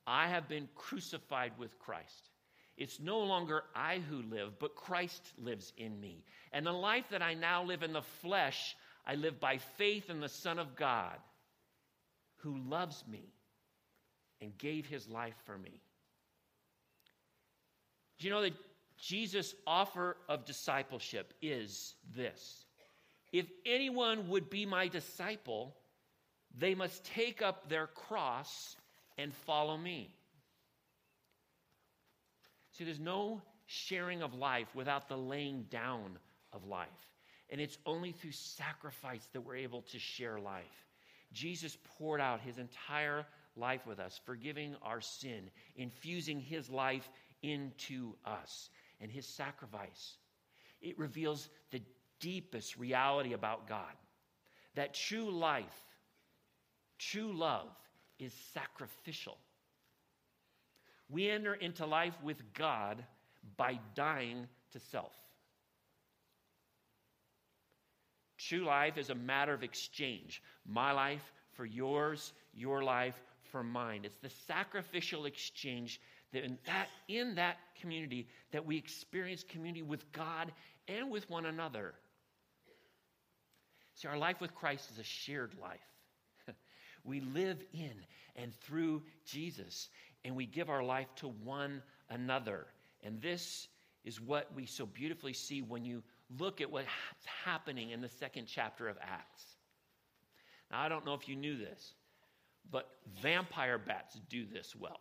I 0.05 0.27
have 0.27 0.49
been 0.49 0.69
crucified 0.75 1.57
with 1.59 1.79
Christ. 1.79 2.31
It's 2.77 2.99
no 2.99 3.21
longer 3.21 3.65
I 3.77 4.01
who 4.01 4.23
live, 4.23 4.59
but 4.59 4.75
Christ 4.75 5.33
lives 5.37 5.73
in 5.77 6.01
me. 6.01 6.25
And 6.51 6.67
the 6.67 6.73
life 6.73 7.09
that 7.11 7.23
I 7.23 7.35
now 7.35 7.63
live 7.63 7.85
in 7.85 7.93
the 7.93 8.03
flesh, 8.03 8.77
I 9.07 9.15
live 9.15 9.39
by 9.39 9.59
faith 9.59 10.11
in 10.11 10.21
the 10.21 10.29
Son 10.29 10.59
of 10.59 10.75
God 10.75 11.21
who 12.37 12.57
loves 12.59 13.07
me 13.07 13.33
and 14.41 14.59
gave 14.59 14.87
his 14.87 15.09
life 15.09 15.37
for 15.45 15.57
me. 15.57 15.81
Do 18.19 18.27
you 18.27 18.33
know 18.33 18.43
that 18.43 18.68
Jesus' 18.99 19.55
offer 19.67 20.17
of 20.29 20.45
discipleship 20.45 21.33
is 21.41 21.95
this? 22.17 22.65
If 23.33 23.47
anyone 23.65 24.29
would 24.29 24.51
be 24.51 24.67
my 24.67 24.89
disciple, 24.89 25.77
they 26.57 26.75
must 26.75 27.05
take 27.05 27.43
up 27.43 27.69
their 27.69 27.87
cross 27.87 28.77
and 29.17 29.33
follow 29.35 29.77
me. 29.77 30.15
See, 32.73 32.85
there's 32.85 33.01
no 33.01 33.43
sharing 33.67 34.23
of 34.23 34.35
life 34.35 34.75
without 34.75 35.09
the 35.09 35.17
laying 35.17 35.65
down 35.65 36.19
of 36.53 36.67
life. 36.67 36.89
And 37.51 37.61
it's 37.61 37.79
only 37.87 38.13
through 38.13 38.33
sacrifice 38.33 39.27
that 39.33 39.41
we're 39.41 39.57
able 39.57 39.83
to 39.83 39.99
share 39.99 40.39
life. 40.39 40.87
Jesus 41.33 41.77
poured 41.99 42.21
out 42.21 42.41
his 42.41 42.59
entire 42.59 43.27
life 43.57 43.87
with 43.87 43.99
us, 43.99 44.21
forgiving 44.25 44.77
our 44.83 45.01
sin, 45.01 45.51
infusing 45.77 46.41
his 46.41 46.71
life 46.71 47.09
into 47.43 48.15
us. 48.25 48.71
And 49.01 49.11
his 49.11 49.27
sacrifice, 49.27 50.17
it 50.81 50.99
reveals 50.99 51.49
the 51.71 51.83
deepest 52.21 52.77
reality 52.77 53.33
about 53.33 53.69
God 53.69 53.95
that 54.75 54.95
true 54.95 55.31
life, 55.31 55.65
true 56.99 57.33
love, 57.37 57.69
is 58.21 58.33
sacrificial. 58.55 59.37
We 61.09 61.29
enter 61.29 61.55
into 61.55 61.85
life 61.85 62.15
with 62.23 62.41
God 62.55 63.05
by 63.57 63.81
dying 63.97 64.47
to 64.73 64.79
self. 64.79 65.13
True 68.39 68.65
life 68.65 68.99
is 68.99 69.11
a 69.11 69.17
matter 69.17 69.53
of 69.53 69.65
exchange. 69.65 70.43
My 70.65 70.93
life 70.93 71.33
for 71.55 71.67
yours, 71.67 72.33
your 72.55 72.85
life 72.85 73.21
for 73.51 73.65
mine. 73.65 74.03
It's 74.05 74.19
the 74.19 74.31
sacrificial 74.47 75.27
exchange 75.27 76.01
that 76.33 76.45
in 76.45 76.59
that, 76.67 76.89
in 77.09 77.35
that 77.37 77.57
community 77.81 78.29
that 78.53 78.65
we 78.65 78.77
experience 78.77 79.45
community 79.49 79.83
with 79.83 80.11
God 80.13 80.53
and 80.87 81.11
with 81.11 81.29
one 81.31 81.47
another. 81.47 81.95
See, 83.95 84.09
our 84.09 84.19
life 84.19 84.41
with 84.41 84.55
Christ 84.55 84.91
is 84.93 84.99
a 84.99 85.05
shared 85.05 85.55
life. 85.61 85.81
we 87.05 87.21
live 87.21 87.63
in 87.73 87.93
and 88.37 88.55
through 88.55 89.03
Jesus, 89.25 89.89
and 90.25 90.37
we 90.37 90.47
give 90.47 90.71
our 90.71 90.83
life 90.83 91.09
to 91.17 91.29
one 91.29 91.83
another. 92.11 92.67
And 93.03 93.21
this 93.21 93.69
is 94.05 94.21
what 94.21 94.55
we 94.55 94.67
so 94.67 94.87
beautifully 94.87 95.33
see 95.33 95.63
when 95.63 95.85
you 95.85 96.03
look 96.39 96.61
at 96.61 96.71
what's 96.71 96.87
happening 97.45 97.91
in 97.91 98.01
the 98.01 98.09
second 98.09 98.47
chapter 98.47 98.89
of 98.89 98.97
Acts. 99.01 99.45
Now, 100.71 100.81
I 100.81 100.89
don't 100.89 101.05
know 101.05 101.15
if 101.15 101.29
you 101.29 101.35
knew 101.37 101.57
this, 101.57 101.95
but 102.71 102.89
vampire 103.23 103.79
bats 103.79 104.21
do 104.29 104.45
this 104.47 104.77
well. 104.77 105.01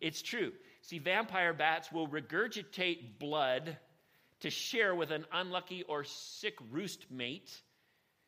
It's 0.00 0.22
true. 0.22 0.52
See, 0.82 0.98
vampire 0.98 1.52
bats 1.52 1.92
will 1.92 2.08
regurgitate 2.08 3.18
blood 3.18 3.76
to 4.40 4.50
share 4.50 4.94
with 4.94 5.10
an 5.10 5.26
unlucky 5.32 5.82
or 5.84 6.04
sick 6.04 6.56
roost 6.70 7.06
mate 7.10 7.60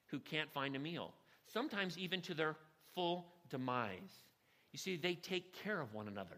who 0.06 0.18
can't 0.20 0.52
find 0.52 0.76
a 0.76 0.78
meal, 0.78 1.14
sometimes 1.46 1.96
even 1.96 2.20
to 2.22 2.34
their 2.34 2.54
full 2.94 3.26
demise. 3.48 4.22
You 4.72 4.78
see, 4.78 4.96
they 4.96 5.14
take 5.14 5.54
care 5.62 5.80
of 5.80 5.94
one 5.94 6.08
another 6.08 6.36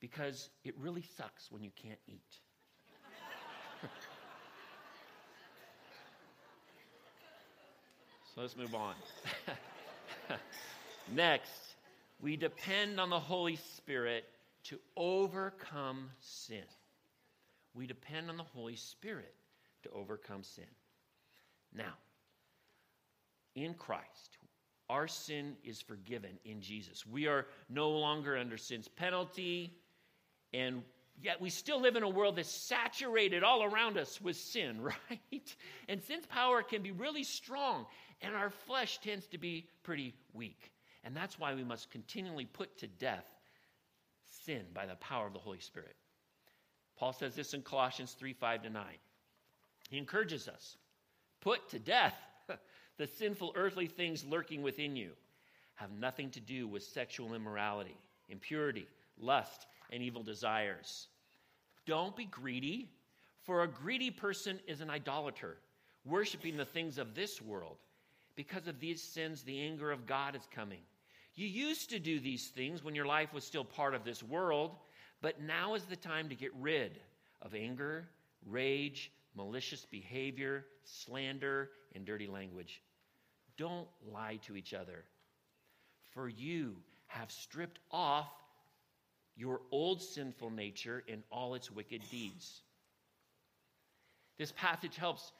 because 0.00 0.50
it 0.64 0.74
really 0.78 1.04
sucks 1.16 1.50
when 1.50 1.64
you 1.64 1.70
can't 1.74 1.98
eat. 2.06 2.20
so 8.34 8.40
let's 8.40 8.56
move 8.56 8.74
on. 8.74 8.94
Next, 11.12 11.74
we 12.20 12.36
depend 12.36 13.00
on 13.00 13.10
the 13.10 13.18
Holy 13.18 13.56
Spirit 13.56 14.24
to 14.64 14.78
overcome 14.96 16.10
sin. 16.20 16.64
We 17.74 17.86
depend 17.86 18.30
on 18.30 18.36
the 18.36 18.42
Holy 18.42 18.76
Spirit 18.76 19.34
to 19.82 19.90
overcome 19.90 20.42
sin. 20.42 20.64
Now, 21.74 21.94
in 23.54 23.74
Christ, 23.74 24.38
our 24.88 25.08
sin 25.08 25.56
is 25.64 25.80
forgiven 25.80 26.38
in 26.44 26.60
Jesus. 26.60 27.06
We 27.06 27.26
are 27.26 27.46
no 27.68 27.90
longer 27.90 28.36
under 28.36 28.56
sin's 28.56 28.88
penalty, 28.88 29.74
and 30.52 30.82
yet 31.20 31.40
we 31.40 31.50
still 31.50 31.80
live 31.80 31.96
in 31.96 32.02
a 32.02 32.08
world 32.08 32.36
that's 32.36 32.50
saturated 32.50 33.42
all 33.42 33.64
around 33.64 33.96
us 33.96 34.20
with 34.20 34.36
sin, 34.36 34.80
right? 35.10 35.56
And 35.88 36.02
sin's 36.02 36.26
power 36.26 36.62
can 36.62 36.82
be 36.82 36.90
really 36.90 37.24
strong, 37.24 37.86
and 38.20 38.34
our 38.34 38.50
flesh 38.50 38.98
tends 38.98 39.26
to 39.28 39.38
be 39.38 39.66
pretty 39.82 40.14
weak. 40.34 40.72
And 41.04 41.16
that's 41.16 41.38
why 41.38 41.54
we 41.54 41.64
must 41.64 41.90
continually 41.90 42.44
put 42.44 42.78
to 42.78 42.86
death 42.86 43.24
sin 44.44 44.62
by 44.74 44.86
the 44.86 44.94
power 44.96 45.26
of 45.26 45.32
the 45.32 45.38
Holy 45.38 45.60
Spirit. 45.60 45.94
Paul 46.96 47.12
says 47.12 47.34
this 47.34 47.54
in 47.54 47.62
Colossians 47.62 48.12
3 48.12 48.32
5 48.32 48.62
to 48.64 48.70
9. 48.70 48.84
He 49.90 49.98
encourages 49.98 50.48
us 50.48 50.76
put 51.40 51.68
to 51.70 51.78
death 51.78 52.14
the 52.98 53.06
sinful 53.06 53.52
earthly 53.56 53.86
things 53.86 54.24
lurking 54.24 54.62
within 54.62 54.96
you. 54.96 55.10
Have 55.74 55.92
nothing 55.92 56.30
to 56.30 56.40
do 56.40 56.68
with 56.68 56.82
sexual 56.82 57.34
immorality, 57.34 57.96
impurity, 58.28 58.86
lust, 59.18 59.66
and 59.90 60.02
evil 60.02 60.22
desires. 60.22 61.08
Don't 61.86 62.16
be 62.16 62.26
greedy, 62.26 62.88
for 63.42 63.62
a 63.62 63.68
greedy 63.68 64.10
person 64.10 64.60
is 64.68 64.80
an 64.80 64.90
idolater, 64.90 65.56
worshiping 66.04 66.56
the 66.56 66.64
things 66.64 66.98
of 66.98 67.14
this 67.14 67.42
world. 67.42 67.76
Because 68.36 68.68
of 68.68 68.78
these 68.80 69.02
sins, 69.02 69.42
the 69.42 69.60
anger 69.60 69.90
of 69.90 70.06
God 70.06 70.36
is 70.36 70.46
coming. 70.54 70.80
You 71.34 71.46
used 71.46 71.90
to 71.90 71.98
do 71.98 72.20
these 72.20 72.48
things 72.48 72.84
when 72.84 72.94
your 72.94 73.06
life 73.06 73.32
was 73.32 73.44
still 73.44 73.64
part 73.64 73.94
of 73.94 74.04
this 74.04 74.22
world, 74.22 74.76
but 75.20 75.40
now 75.40 75.74
is 75.74 75.84
the 75.84 75.96
time 75.96 76.28
to 76.28 76.34
get 76.34 76.50
rid 76.60 77.00
of 77.40 77.54
anger, 77.54 78.08
rage, 78.46 79.10
malicious 79.34 79.86
behavior, 79.86 80.66
slander, 80.84 81.70
and 81.94 82.04
dirty 82.04 82.26
language. 82.26 82.82
Don't 83.56 83.88
lie 84.12 84.38
to 84.46 84.56
each 84.56 84.74
other, 84.74 85.04
for 86.12 86.28
you 86.28 86.76
have 87.06 87.30
stripped 87.30 87.78
off 87.90 88.30
your 89.36 89.60
old 89.70 90.02
sinful 90.02 90.50
nature 90.50 91.02
and 91.08 91.22
all 91.30 91.54
its 91.54 91.70
wicked 91.70 92.02
deeds. 92.10 92.62
This 94.38 94.52
passage 94.52 94.96
helps 94.96 95.32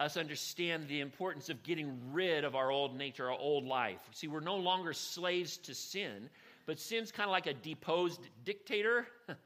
us 0.00 0.16
understand 0.16 0.88
the 0.88 1.00
importance 1.00 1.50
of 1.50 1.62
getting 1.62 1.96
rid 2.10 2.42
of 2.42 2.56
our 2.56 2.70
old 2.70 2.96
nature, 2.96 3.30
our 3.30 3.38
old 3.38 3.66
life. 3.66 4.00
See, 4.12 4.28
we're 4.28 4.40
no 4.40 4.56
longer 4.56 4.94
slaves 4.94 5.58
to 5.58 5.74
sin, 5.74 6.30
but 6.64 6.80
sin's 6.80 7.12
kind 7.12 7.28
of 7.28 7.32
like 7.32 7.46
a 7.46 7.52
deposed 7.52 8.20
dictator. 8.44 9.06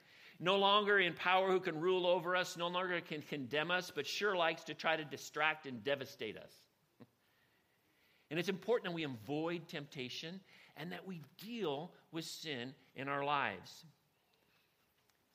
no 0.40 0.56
longer 0.56 1.00
in 1.00 1.12
power 1.14 1.50
who 1.50 1.58
can 1.58 1.80
rule 1.80 2.06
over 2.06 2.36
us, 2.36 2.56
no 2.56 2.68
longer 2.68 3.00
can 3.00 3.20
condemn 3.22 3.72
us, 3.72 3.90
but 3.92 4.06
sure 4.06 4.36
likes 4.36 4.62
to 4.64 4.74
try 4.74 4.96
to 4.96 5.04
distract 5.04 5.66
and 5.66 5.82
devastate 5.82 6.36
us. 6.36 6.52
and 8.30 8.38
it's 8.38 8.48
important 8.48 8.84
that 8.84 8.94
we 8.94 9.04
avoid 9.04 9.66
temptation 9.66 10.40
and 10.76 10.92
that 10.92 11.04
we 11.04 11.20
deal 11.44 11.90
with 12.12 12.24
sin 12.24 12.74
in 12.94 13.08
our 13.08 13.24
lives. 13.24 13.84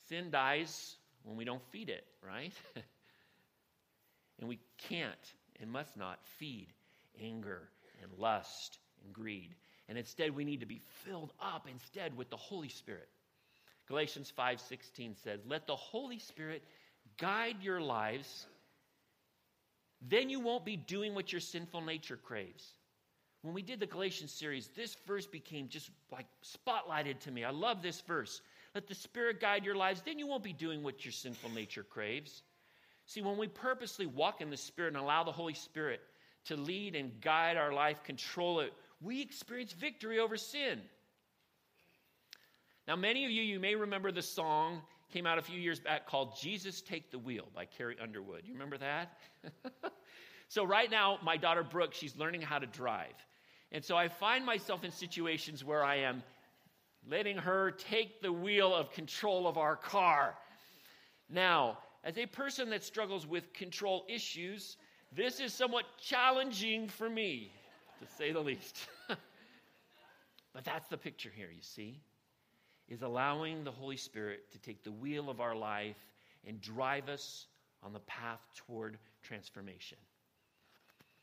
Sin 0.07 0.31
dies 0.31 0.95
when 1.23 1.35
we 1.35 1.43
don't 1.43 1.61
feed 1.71 1.89
it, 1.89 2.05
right? 2.25 2.53
And 4.39 4.47
we 4.47 4.59
can't 4.77 5.33
and 5.59 5.69
must 5.71 5.97
not 5.97 6.25
feed 6.25 6.67
anger 7.21 7.69
and 8.01 8.11
lust 8.17 8.79
and 9.03 9.13
greed. 9.13 9.55
And 9.87 9.97
instead, 9.97 10.35
we 10.35 10.45
need 10.45 10.61
to 10.61 10.65
be 10.65 10.81
filled 11.03 11.33
up 11.41 11.67
instead 11.69 12.15
with 12.15 12.29
the 12.29 12.37
Holy 12.37 12.69
Spirit. 12.69 13.09
Galatians 13.87 14.31
5:16 14.31 15.15
says, 15.15 15.45
"Let 15.45 15.65
the 15.67 15.75
Holy 15.75 16.19
Spirit 16.19 16.63
guide 17.17 17.63
your 17.63 17.81
lives. 17.81 18.45
Then 20.01 20.29
you 20.29 20.39
won't 20.39 20.63
be 20.63 20.77
doing 20.77 21.15
what 21.15 21.31
your 21.31 21.41
sinful 21.41 21.81
nature 21.81 22.17
craves." 22.17 22.75
When 23.41 23.53
we 23.53 23.61
did 23.61 23.79
the 23.79 23.87
Galatians 23.87 24.31
series, 24.31 24.67
this 24.69 24.95
verse 25.07 25.25
became 25.25 25.69
just 25.69 25.91
like 26.11 26.27
spotlighted 26.41 27.19
to 27.21 27.31
me. 27.31 27.43
I 27.43 27.51
love 27.51 27.81
this 27.81 28.01
verse. 28.01 28.41
Let 28.75 28.85
the 28.87 28.95
Spirit 28.95 29.39
guide 29.39 29.65
your 29.65 29.75
lives, 29.75 30.01
then 30.01 30.19
you 30.19 30.27
won't 30.27 30.43
be 30.43 30.53
doing 30.53 30.83
what 30.83 31.03
your 31.03 31.11
sinful 31.11 31.49
nature 31.49 31.83
craves. 31.83 32.43
See, 33.09 33.23
when 33.23 33.39
we 33.39 33.47
purposely 33.47 34.05
walk 34.05 34.39
in 34.39 34.51
the 34.51 34.55
Spirit 34.55 34.89
and 34.93 35.01
allow 35.01 35.23
the 35.23 35.31
Holy 35.31 35.55
Spirit 35.55 35.99
to 36.45 36.55
lead 36.55 36.95
and 36.95 37.19
guide 37.21 37.57
our 37.57 37.73
life, 37.73 38.03
control 38.03 38.59
it, 38.59 38.71
we 39.01 39.19
experience 39.19 39.73
victory 39.73 40.19
over 40.19 40.37
sin. 40.37 40.79
Now, 42.87 42.95
many 42.95 43.25
of 43.25 43.31
you, 43.31 43.41
you 43.41 43.59
may 43.59 43.73
remember 43.73 44.11
the 44.11 44.21
song 44.21 44.83
came 45.11 45.25
out 45.25 45.39
a 45.39 45.41
few 45.41 45.59
years 45.59 45.79
back 45.79 46.05
called 46.05 46.37
Jesus 46.39 46.81
Take 46.81 47.09
the 47.09 47.17
Wheel 47.17 47.47
by 47.55 47.65
Carrie 47.65 47.97
Underwood. 47.99 48.43
You 48.45 48.53
remember 48.53 48.77
that? 48.77 49.17
so, 50.47 50.63
right 50.63 50.91
now, 50.91 51.17
my 51.23 51.35
daughter 51.35 51.63
Brooke, 51.63 51.95
she's 51.95 52.15
learning 52.15 52.43
how 52.43 52.59
to 52.59 52.67
drive. 52.67 53.15
And 53.71 53.83
so 53.83 53.97
I 53.97 54.07
find 54.07 54.45
myself 54.45 54.83
in 54.83 54.91
situations 54.91 55.65
where 55.65 55.83
I 55.83 55.95
am 55.95 56.21
letting 57.09 57.37
her 57.37 57.71
take 57.71 58.21
the 58.21 58.31
wheel 58.31 58.71
of 58.71 58.91
control 58.91 59.47
of 59.47 59.57
our 59.57 59.75
car. 59.75 60.35
Now, 61.27 61.79
as 62.03 62.17
a 62.17 62.25
person 62.25 62.69
that 62.69 62.83
struggles 62.83 63.27
with 63.27 63.51
control 63.53 64.05
issues, 64.07 64.77
this 65.15 65.39
is 65.39 65.53
somewhat 65.53 65.85
challenging 65.99 66.87
for 66.87 67.09
me, 67.09 67.51
to 67.99 68.07
say 68.17 68.31
the 68.31 68.39
least. 68.39 68.87
but 70.53 70.63
that's 70.63 70.87
the 70.87 70.97
picture 70.97 71.31
here, 71.35 71.49
you 71.53 71.61
see, 71.61 71.99
is 72.87 73.01
allowing 73.01 73.63
the 73.63 73.71
Holy 73.71 73.97
Spirit 73.97 74.51
to 74.51 74.59
take 74.59 74.83
the 74.83 74.91
wheel 74.91 75.29
of 75.29 75.41
our 75.41 75.55
life 75.55 75.97
and 76.47 76.61
drive 76.61 77.09
us 77.09 77.47
on 77.83 77.91
the 77.91 77.99
path 78.01 78.39
toward 78.55 78.97
transformation. 79.21 79.97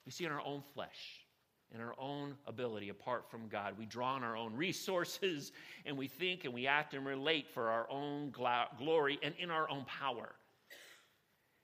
We 0.04 0.12
see 0.12 0.24
in 0.24 0.32
our 0.32 0.44
own 0.44 0.62
flesh, 0.74 1.26
in 1.74 1.80
our 1.80 1.94
own 1.98 2.36
ability 2.46 2.90
apart 2.90 3.30
from 3.30 3.48
God, 3.48 3.74
we 3.78 3.86
draw 3.86 4.14
on 4.14 4.22
our 4.22 4.36
own 4.36 4.54
resources 4.54 5.52
and 5.86 5.96
we 5.96 6.06
think 6.06 6.44
and 6.44 6.52
we 6.52 6.66
act 6.66 6.94
and 6.94 7.04
relate 7.04 7.48
for 7.48 7.68
our 7.68 7.90
own 7.90 8.30
glory 8.30 9.18
and 9.22 9.34
in 9.38 9.50
our 9.50 9.68
own 9.70 9.84
power. 9.84 10.34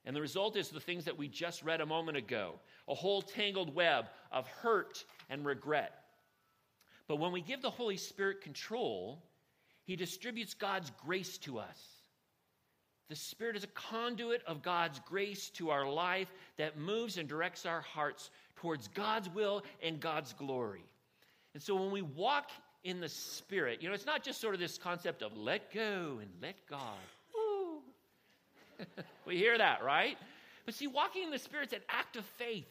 And 0.05 0.17
the 0.17 0.21
result 0.21 0.57
is 0.57 0.69
the 0.69 0.81
things 0.81 1.05
that 1.05 1.19
we 1.19 1.29
just 1.29 1.63
read 1.63 1.81
a 1.81 1.87
moment 1.87 2.17
ago 2.17 2.55
a 2.89 2.95
whole 2.95 3.23
tangled 3.23 3.75
web 3.75 4.07
of 4.33 4.47
hurt 4.49 5.05
and 5.31 5.45
regret. 5.45 5.93
But 7.07 7.17
when 7.17 7.33
we 7.33 7.41
give 7.41 7.63
the 7.63 7.71
Holy 7.71 7.97
Spirit 7.97 8.41
control, 8.41 9.23
He 9.85 9.97
distributes 9.97 10.55
God's 10.55 10.91
grace 11.05 11.39
to 11.39 11.59
us. 11.59 11.79
The 13.09 13.17
Spirit 13.17 13.57
is 13.57 13.65
a 13.65 13.69
conduit 13.69 14.43
of 14.47 14.63
God's 14.63 15.01
grace 15.01 15.51
to 15.51 15.71
our 15.71 15.87
life 15.89 16.33
that 16.57 16.79
moves 16.79 17.19
and 17.19 17.29
directs 17.29 17.67
our 17.67 17.83
hearts 17.83 18.31
towards 18.57 18.89
God's 18.89 19.29
will 19.29 19.63
and 19.83 20.01
God's 20.01 20.33
glory. 20.33 20.85
And 21.55 21.63
so 21.63 21.75
when 21.75 21.91
we 21.91 22.03
walk 22.03 22.51
in 22.85 23.01
the 23.01 23.09
Spirit, 23.09 23.83
you 23.83 23.89
know, 23.89 23.95
it's 23.95 24.07
not 24.07 24.25
just 24.25 24.41
sort 24.41 24.55
of 24.55 24.61
this 24.61 24.79
concept 24.79 25.23
of 25.23 25.37
let 25.37 25.73
go 25.73 26.19
and 26.21 26.31
let 26.41 26.57
God. 26.67 26.99
we 29.27 29.37
hear 29.37 29.57
that, 29.59 29.83
right? 29.83 30.17
But 30.65 30.75
see, 30.75 30.87
walking 30.87 31.25
in 31.25 31.31
the 31.31 31.39
Spirit's 31.39 31.73
an 31.73 31.81
act 31.89 32.17
of 32.17 32.25
faith. 32.25 32.69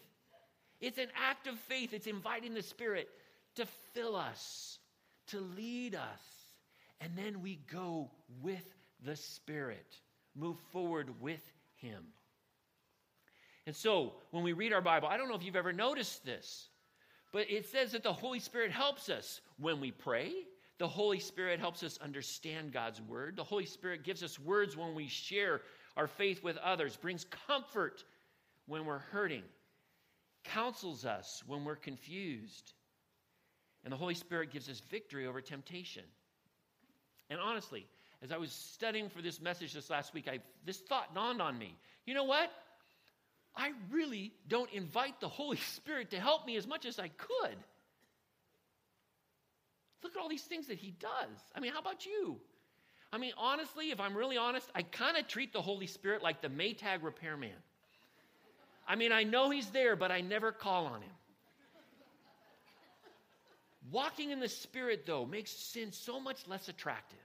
It's 0.79 0.97
an 0.97 1.09
act 1.15 1.47
of 1.47 1.57
faith. 1.59 1.93
It's 1.93 2.07
inviting 2.07 2.53
the 2.53 2.63
Spirit 2.63 3.09
to 3.55 3.65
fill 3.93 4.15
us, 4.15 4.79
to 5.27 5.39
lead 5.39 5.95
us. 5.95 6.21
And 6.99 7.11
then 7.15 7.41
we 7.41 7.59
go 7.71 8.09
with 8.41 8.65
the 9.03 9.15
Spirit, 9.15 9.95
move 10.35 10.57
forward 10.71 11.09
with 11.21 11.41
Him. 11.75 12.03
And 13.67 13.75
so, 13.75 14.13
when 14.31 14.43
we 14.43 14.53
read 14.53 14.73
our 14.73 14.81
Bible, 14.81 15.07
I 15.07 15.17
don't 15.17 15.29
know 15.29 15.35
if 15.35 15.43
you've 15.43 15.55
ever 15.55 15.73
noticed 15.73 16.25
this, 16.25 16.69
but 17.31 17.49
it 17.49 17.67
says 17.67 17.91
that 17.91 18.03
the 18.03 18.13
Holy 18.13 18.39
Spirit 18.39 18.71
helps 18.71 19.09
us 19.09 19.41
when 19.59 19.79
we 19.79 19.91
pray. 19.91 20.33
The 20.79 20.87
Holy 20.87 21.19
Spirit 21.19 21.59
helps 21.59 21.83
us 21.83 21.99
understand 22.01 22.73
God's 22.73 23.01
word. 23.01 23.35
The 23.35 23.43
Holy 23.43 23.67
Spirit 23.67 24.03
gives 24.03 24.23
us 24.23 24.39
words 24.39 24.75
when 24.75 24.95
we 24.95 25.07
share 25.07 25.61
our 25.97 26.07
faith 26.07 26.43
with 26.43 26.57
others, 26.57 26.95
brings 26.95 27.25
comfort 27.47 28.03
when 28.67 28.85
we're 28.85 28.99
hurting, 28.99 29.43
counsels 30.43 31.05
us 31.05 31.43
when 31.45 31.65
we're 31.65 31.75
confused. 31.75 32.73
And 33.83 33.91
the 33.91 33.97
Holy 33.97 34.13
Spirit 34.13 34.51
gives 34.51 34.69
us 34.69 34.81
victory 34.89 35.25
over 35.25 35.41
temptation. 35.41 36.03
And 37.29 37.39
honestly, 37.39 37.87
as 38.21 38.31
I 38.31 38.37
was 38.37 38.51
studying 38.51 39.09
for 39.09 39.21
this 39.21 39.41
message 39.41 39.73
this 39.73 39.89
last 39.89 40.13
week, 40.13 40.27
I, 40.27 40.39
this 40.65 40.79
thought 40.79 41.15
dawned 41.15 41.41
on 41.41 41.57
me. 41.57 41.75
You 42.05 42.13
know 42.13 42.23
what? 42.23 42.51
I 43.55 43.71
really 43.89 44.31
don't 44.47 44.71
invite 44.71 45.19
the 45.19 45.27
Holy 45.27 45.57
Spirit 45.75 46.11
to 46.11 46.19
help 46.19 46.45
me 46.45 46.55
as 46.55 46.67
much 46.67 46.85
as 46.85 46.99
I 46.99 47.07
could. 47.07 47.57
Look 50.03 50.15
at 50.15 50.21
all 50.21 50.29
these 50.29 50.43
things 50.43 50.67
that 50.67 50.77
He 50.77 50.91
does. 50.91 51.39
I 51.55 51.59
mean, 51.59 51.73
how 51.73 51.79
about 51.79 52.05
you? 52.05 52.39
I 53.13 53.17
mean, 53.17 53.33
honestly, 53.37 53.91
if 53.91 53.99
I'm 53.99 54.15
really 54.15 54.37
honest, 54.37 54.69
I 54.73 54.83
kind 54.83 55.17
of 55.17 55.27
treat 55.27 55.51
the 55.51 55.61
Holy 55.61 55.87
Spirit 55.87 56.23
like 56.23 56.41
the 56.41 56.47
Maytag 56.47 57.03
repairman. 57.03 57.51
I 58.87 58.95
mean, 58.95 59.11
I 59.11 59.23
know 59.23 59.49
He's 59.49 59.69
there, 59.69 59.95
but 59.95 60.11
I 60.11 60.21
never 60.21 60.51
call 60.51 60.85
on 60.85 61.01
Him. 61.01 61.11
Walking 63.91 64.31
in 64.31 64.39
the 64.39 64.47
Spirit, 64.47 65.05
though, 65.05 65.25
makes 65.25 65.51
sin 65.51 65.91
so 65.91 66.19
much 66.19 66.47
less 66.47 66.69
attractive. 66.69 67.19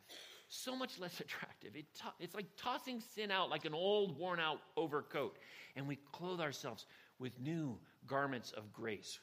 So 0.49 0.75
much 0.75 0.99
less 0.99 1.21
attractive. 1.21 1.77
It 1.77 1.87
to- 1.97 2.15
it's 2.19 2.35
like 2.35 2.47
tossing 2.57 3.01
sin 3.15 3.31
out 3.31 3.51
like 3.51 3.65
an 3.65 3.75
old, 3.75 4.19
worn 4.19 4.41
out 4.41 4.61
overcoat. 4.77 5.37
And 5.77 5.87
we 5.87 5.99
clothe 6.13 6.41
ourselves 6.41 6.87
with 7.19 7.39
new 7.41 7.79
garments 8.07 8.53
of 8.53 8.73
grace, 8.73 9.21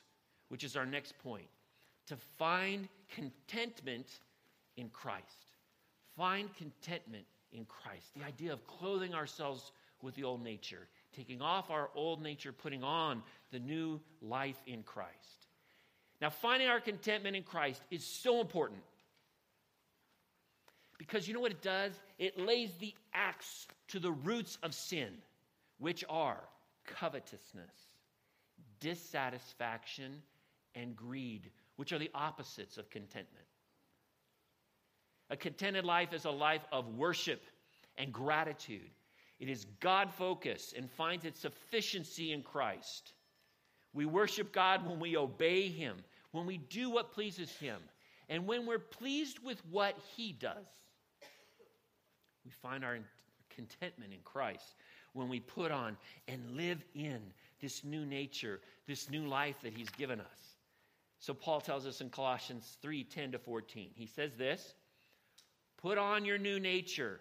which 0.48 0.64
is 0.64 0.78
our 0.78 0.86
next 0.86 1.18
point 1.20 1.48
to 2.08 2.16
find 2.38 2.88
contentment 3.16 4.08
in 4.78 4.90
Christ. 4.90 5.53
Find 6.18 6.54
contentment 6.56 7.26
in 7.52 7.66
Christ. 7.66 8.14
The 8.16 8.26
idea 8.26 8.54
of 8.54 8.66
clothing 8.68 9.14
ourselves 9.14 9.72
with 10.02 10.16
the 10.16 10.24
old 10.24 10.44
nature, 10.44 10.88
taking 11.16 11.42
off 11.42 11.72
our 11.72 11.90
old 11.96 12.22
nature, 12.22 12.52
putting 12.52 12.84
on 12.84 13.24
the 13.52 13.60
new 13.60 14.00
life 14.22 14.62
in 14.68 14.84
Christ. 14.84 15.48
Now, 16.22 16.30
finding 16.30 16.68
our 16.68 16.80
contentment 16.80 17.36
in 17.36 17.44
Christ 17.44 17.82
is 17.90 18.06
so 18.06 18.42
important 18.42 18.82
because 20.98 21.28
you 21.28 21.34
know 21.34 21.40
what 21.40 21.52
it 21.52 21.62
does? 21.62 21.92
It 22.18 22.40
lays 22.40 22.72
the 22.80 22.94
axe 23.14 23.68
to 23.90 24.00
the 24.00 24.12
roots 24.12 24.58
of 24.64 24.74
sin, 24.74 25.10
which 25.80 26.04
are 26.08 26.40
covetousness, 26.86 27.74
dissatisfaction, 28.80 30.22
and 30.76 30.96
greed, 30.96 31.52
which 31.76 31.92
are 31.92 32.00
the 32.00 32.12
opposites 32.14 32.78
of 32.78 32.90
contentment. 32.90 33.46
A 35.34 35.36
contented 35.36 35.84
life 35.84 36.14
is 36.14 36.26
a 36.26 36.32
life 36.32 36.64
of 36.72 36.96
worship 36.96 37.42
and 37.98 38.14
gratitude. 38.14 38.92
It 39.40 39.50
is 39.50 39.66
God 39.80 40.14
focused 40.14 40.74
and 40.74 40.88
finds 40.92 41.26
its 41.26 41.40
sufficiency 41.40 42.34
in 42.34 42.44
Christ. 42.44 43.14
We 43.94 44.06
worship 44.06 44.54
God 44.54 44.88
when 44.88 45.00
we 45.00 45.18
obey 45.18 45.70
Him, 45.70 45.98
when 46.34 46.46
we 46.46 46.60
do 46.60 46.92
what 46.92 47.12
pleases 47.12 47.52
Him, 47.58 47.80
and 48.30 48.46
when 48.46 48.68
we're 48.68 48.78
pleased 48.78 49.40
with 49.40 49.60
what 49.72 49.98
He 50.16 50.34
does. 50.34 50.68
We 52.46 52.52
find 52.52 52.86
our 52.86 53.00
contentment 53.50 54.14
in 54.14 54.20
Christ 54.24 54.76
when 55.14 55.30
we 55.30 55.40
put 55.40 55.72
on 55.72 55.98
and 56.28 56.52
live 56.52 56.86
in 56.94 57.22
this 57.60 57.84
new 57.84 58.06
nature, 58.06 58.60
this 58.86 59.10
new 59.10 59.26
life 59.26 59.56
that 59.64 59.74
He's 59.74 59.90
given 59.90 60.20
us. 60.20 60.58
So 61.18 61.34
Paul 61.34 61.60
tells 61.60 61.88
us 61.88 62.02
in 62.02 62.12
Colossians 62.12 62.78
3 62.84 63.04
10 63.04 63.32
to 63.32 63.40
14. 63.40 63.90
He 63.96 64.06
says 64.06 64.36
this 64.38 64.76
Put 65.84 65.98
on 65.98 66.24
your 66.24 66.38
new 66.38 66.62
nature 66.62 67.20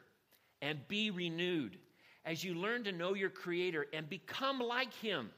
and 0.61 0.87
be 0.87 1.11
renewed 1.11 1.79
as 2.25 2.45
you 2.45 2.55
learn 2.55 2.85
to 2.85 2.93
know 2.93 3.15
your 3.15 3.29
Creator 3.29 3.87
and 3.93 4.09
become 4.09 4.61
like 4.61 4.95
Him. 4.95 5.31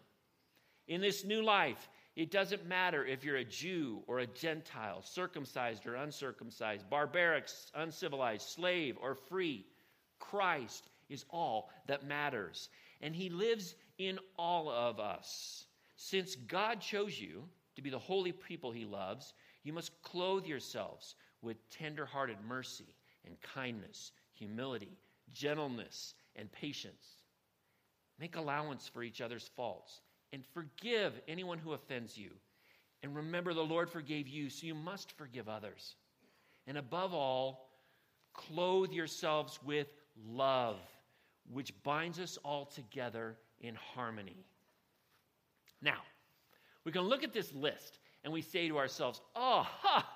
In 0.89 1.01
this 1.01 1.25
new 1.25 1.43
life, 1.43 1.89
it 2.17 2.31
doesn't 2.31 2.67
matter 2.67 3.07
if 3.07 3.25
you're 3.25 3.39
a 3.39 3.45
Jew 3.45 4.03
or 4.07 4.19
a 4.19 4.27
Gentile, 4.27 5.01
circumcised 5.01 5.87
or 5.87 5.95
uncircumcised, 5.95 6.91
barbaric, 6.91 7.49
uncivilized, 7.75 8.47
slave 8.47 8.99
or 9.01 9.15
free. 9.15 9.65
Christ 10.21 10.91
is 11.09 11.25
all 11.31 11.71
that 11.87 12.07
matters. 12.07 12.69
And 13.01 13.17
He 13.17 13.31
lives 13.31 13.75
in 13.97 14.19
all 14.39 14.69
of 14.69 15.01
us. 15.01 15.65
Since 15.97 16.37
God 16.37 16.79
chose 16.79 17.19
you 17.19 17.45
to 17.75 17.81
be 17.81 17.89
the 17.89 17.99
holy 17.99 18.33
people 18.33 18.71
He 18.71 18.85
loves, 18.85 19.33
you 19.63 19.73
must 19.73 20.03
clothe 20.03 20.45
yourselves 20.45 21.15
with 21.41 21.57
tenderhearted 21.71 22.37
mercy 22.47 22.95
and 23.27 23.37
kindness, 23.41 24.13
humility, 24.33 24.99
gentleness, 25.33 26.15
and 26.37 26.51
patience. 26.53 27.23
Make 28.19 28.37
allowance 28.37 28.89
for 28.89 29.03
each 29.03 29.21
other's 29.21 29.51
faults 29.57 30.01
and 30.33 30.45
forgive 30.53 31.21
anyone 31.29 31.59
who 31.59 31.73
offends 31.73 32.17
you. 32.17 32.31
And 33.03 33.15
remember, 33.15 33.53
the 33.55 33.61
Lord 33.61 33.91
forgave 33.91 34.29
you, 34.29 34.49
so 34.49 34.67
you 34.67 34.75
must 34.75 35.13
forgive 35.13 35.49
others. 35.49 35.97
And 36.67 36.79
above 36.79 37.13
all, 37.13 37.71
clothe 38.33 38.93
yourselves 38.93 39.59
with 39.65 39.89
love, 40.27 40.79
which 41.53 41.73
binds 41.83 42.19
us 42.19 42.39
all 42.45 42.65
together 42.65 43.37
in 43.61 43.75
harmony. 43.75 44.47
Now, 45.83 45.99
we 46.85 46.93
can 46.93 47.03
look 47.03 47.23
at 47.23 47.33
this 47.33 47.53
list 47.53 47.99
and 48.25 48.33
we 48.33 48.43
say 48.43 48.69
to 48.69 48.79
ourselves, 48.79 49.21
oh, 49.37 49.67
ha, 49.67 50.09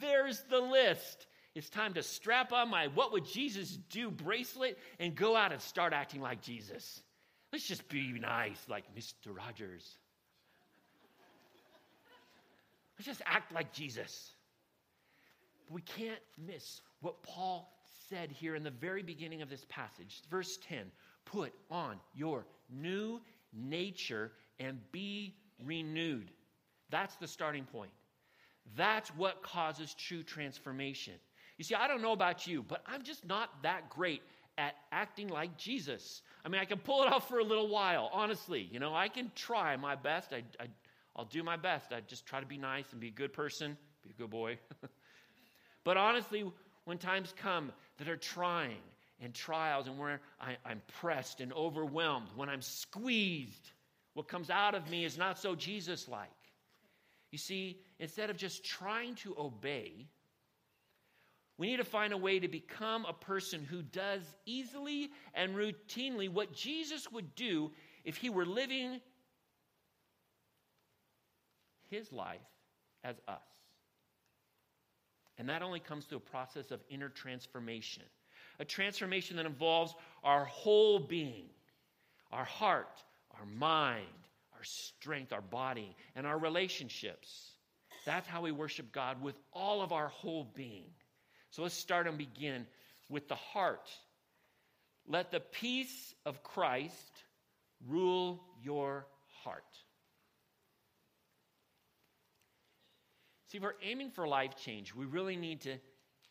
there's 0.00 0.42
the 0.48 0.60
list. 0.60 1.26
It's 1.58 1.68
time 1.68 1.94
to 1.94 2.04
strap 2.04 2.52
on 2.52 2.70
my 2.70 2.86
What 2.86 3.10
Would 3.10 3.24
Jesus 3.24 3.78
Do 3.90 4.12
bracelet 4.12 4.78
and 5.00 5.12
go 5.16 5.34
out 5.34 5.50
and 5.50 5.60
start 5.60 5.92
acting 5.92 6.20
like 6.20 6.40
Jesus. 6.40 7.02
Let's 7.52 7.66
just 7.66 7.88
be 7.88 8.12
nice, 8.12 8.64
like 8.68 8.84
Mr. 8.96 9.36
Rogers. 9.36 9.96
Let's 12.96 13.06
just 13.06 13.22
act 13.26 13.52
like 13.52 13.72
Jesus. 13.72 14.34
But 15.66 15.74
we 15.74 15.82
can't 15.82 16.20
miss 16.46 16.80
what 17.00 17.24
Paul 17.24 17.68
said 18.08 18.30
here 18.30 18.54
in 18.54 18.62
the 18.62 18.70
very 18.70 19.02
beginning 19.02 19.42
of 19.42 19.50
this 19.50 19.66
passage. 19.68 20.22
Verse 20.30 20.60
10 20.68 20.84
Put 21.24 21.52
on 21.72 21.96
your 22.14 22.46
new 22.70 23.20
nature 23.52 24.30
and 24.60 24.78
be 24.92 25.34
renewed. 25.64 26.30
That's 26.90 27.16
the 27.16 27.26
starting 27.26 27.64
point. 27.64 27.90
That's 28.76 29.08
what 29.16 29.42
causes 29.42 29.92
true 29.94 30.22
transformation. 30.22 31.14
You 31.58 31.64
see, 31.64 31.74
I 31.74 31.88
don't 31.88 32.02
know 32.02 32.12
about 32.12 32.46
you, 32.46 32.62
but 32.62 32.82
I'm 32.86 33.02
just 33.02 33.26
not 33.26 33.62
that 33.62 33.90
great 33.90 34.22
at 34.56 34.74
acting 34.90 35.28
like 35.28 35.56
Jesus. 35.56 36.22
I 36.44 36.48
mean, 36.48 36.60
I 36.60 36.64
can 36.64 36.78
pull 36.78 37.02
it 37.02 37.12
off 37.12 37.28
for 37.28 37.38
a 37.38 37.44
little 37.44 37.68
while, 37.68 38.10
honestly. 38.12 38.68
You 38.72 38.80
know, 38.80 38.94
I 38.94 39.08
can 39.08 39.30
try 39.34 39.76
my 39.76 39.94
best. 39.94 40.32
I, 40.32 40.42
I, 40.60 40.68
will 41.16 41.24
do 41.26 41.42
my 41.42 41.56
best. 41.56 41.92
I 41.92 42.00
just 42.00 42.26
try 42.26 42.40
to 42.40 42.46
be 42.46 42.58
nice 42.58 42.90
and 42.92 43.00
be 43.00 43.08
a 43.08 43.12
good 43.12 43.32
person, 43.32 43.76
be 44.04 44.10
a 44.10 44.12
good 44.14 44.30
boy. 44.30 44.58
But 45.88 45.96
honestly, 45.96 46.44
when 46.84 46.98
times 46.98 47.32
come 47.34 47.72
that 47.96 48.10
are 48.10 48.16
trying 48.18 48.82
and 49.22 49.32
trials 49.32 49.86
and 49.86 49.98
where 49.98 50.20
I, 50.38 50.58
I'm 50.62 50.82
pressed 51.00 51.40
and 51.40 51.50
overwhelmed, 51.50 52.28
when 52.36 52.50
I'm 52.50 52.60
squeezed, 52.60 53.70
what 54.12 54.28
comes 54.28 54.50
out 54.50 54.74
of 54.74 54.90
me 54.90 55.06
is 55.06 55.16
not 55.16 55.38
so 55.38 55.54
Jesus 55.54 56.06
like. 56.06 56.28
You 57.30 57.38
see, 57.38 57.80
instead 57.98 58.28
of 58.28 58.36
just 58.36 58.64
trying 58.66 59.14
to 59.16 59.34
obey, 59.38 60.08
we 61.58 61.66
need 61.66 61.78
to 61.78 61.84
find 61.84 62.12
a 62.12 62.16
way 62.16 62.38
to 62.38 62.46
become 62.46 63.04
a 63.04 63.12
person 63.12 63.66
who 63.68 63.82
does 63.82 64.22
easily 64.46 65.10
and 65.34 65.56
routinely 65.56 66.28
what 66.28 66.52
Jesus 66.52 67.10
would 67.10 67.34
do 67.34 67.72
if 68.04 68.16
he 68.16 68.30
were 68.30 68.46
living 68.46 69.00
his 71.90 72.12
life 72.12 72.38
as 73.02 73.16
us. 73.26 73.42
And 75.36 75.48
that 75.48 75.62
only 75.62 75.80
comes 75.80 76.04
through 76.04 76.18
a 76.18 76.30
process 76.30 76.70
of 76.70 76.80
inner 76.88 77.08
transformation, 77.08 78.04
a 78.60 78.64
transformation 78.64 79.36
that 79.36 79.46
involves 79.46 79.94
our 80.22 80.44
whole 80.44 81.00
being, 81.00 81.46
our 82.30 82.44
heart, 82.44 83.02
our 83.38 83.46
mind, 83.46 84.06
our 84.56 84.64
strength, 84.64 85.32
our 85.32 85.40
body, 85.40 85.96
and 86.14 86.26
our 86.26 86.38
relationships. 86.38 87.52
That's 88.04 88.28
how 88.28 88.42
we 88.42 88.52
worship 88.52 88.92
God 88.92 89.20
with 89.22 89.36
all 89.52 89.82
of 89.82 89.92
our 89.92 90.08
whole 90.08 90.44
being. 90.54 90.90
So 91.50 91.62
let's 91.62 91.74
start 91.74 92.06
and 92.06 92.18
begin 92.18 92.66
with 93.08 93.28
the 93.28 93.34
heart. 93.34 93.88
Let 95.06 95.30
the 95.30 95.40
peace 95.40 96.14
of 96.26 96.42
Christ 96.42 97.24
rule 97.86 98.42
your 98.62 99.06
heart. 99.42 99.64
See, 103.46 103.56
if 103.56 103.62
we're 103.62 103.72
aiming 103.82 104.10
for 104.10 104.28
life 104.28 104.56
change, 104.62 104.94
we 104.94 105.06
really 105.06 105.36
need 105.36 105.62
to 105.62 105.76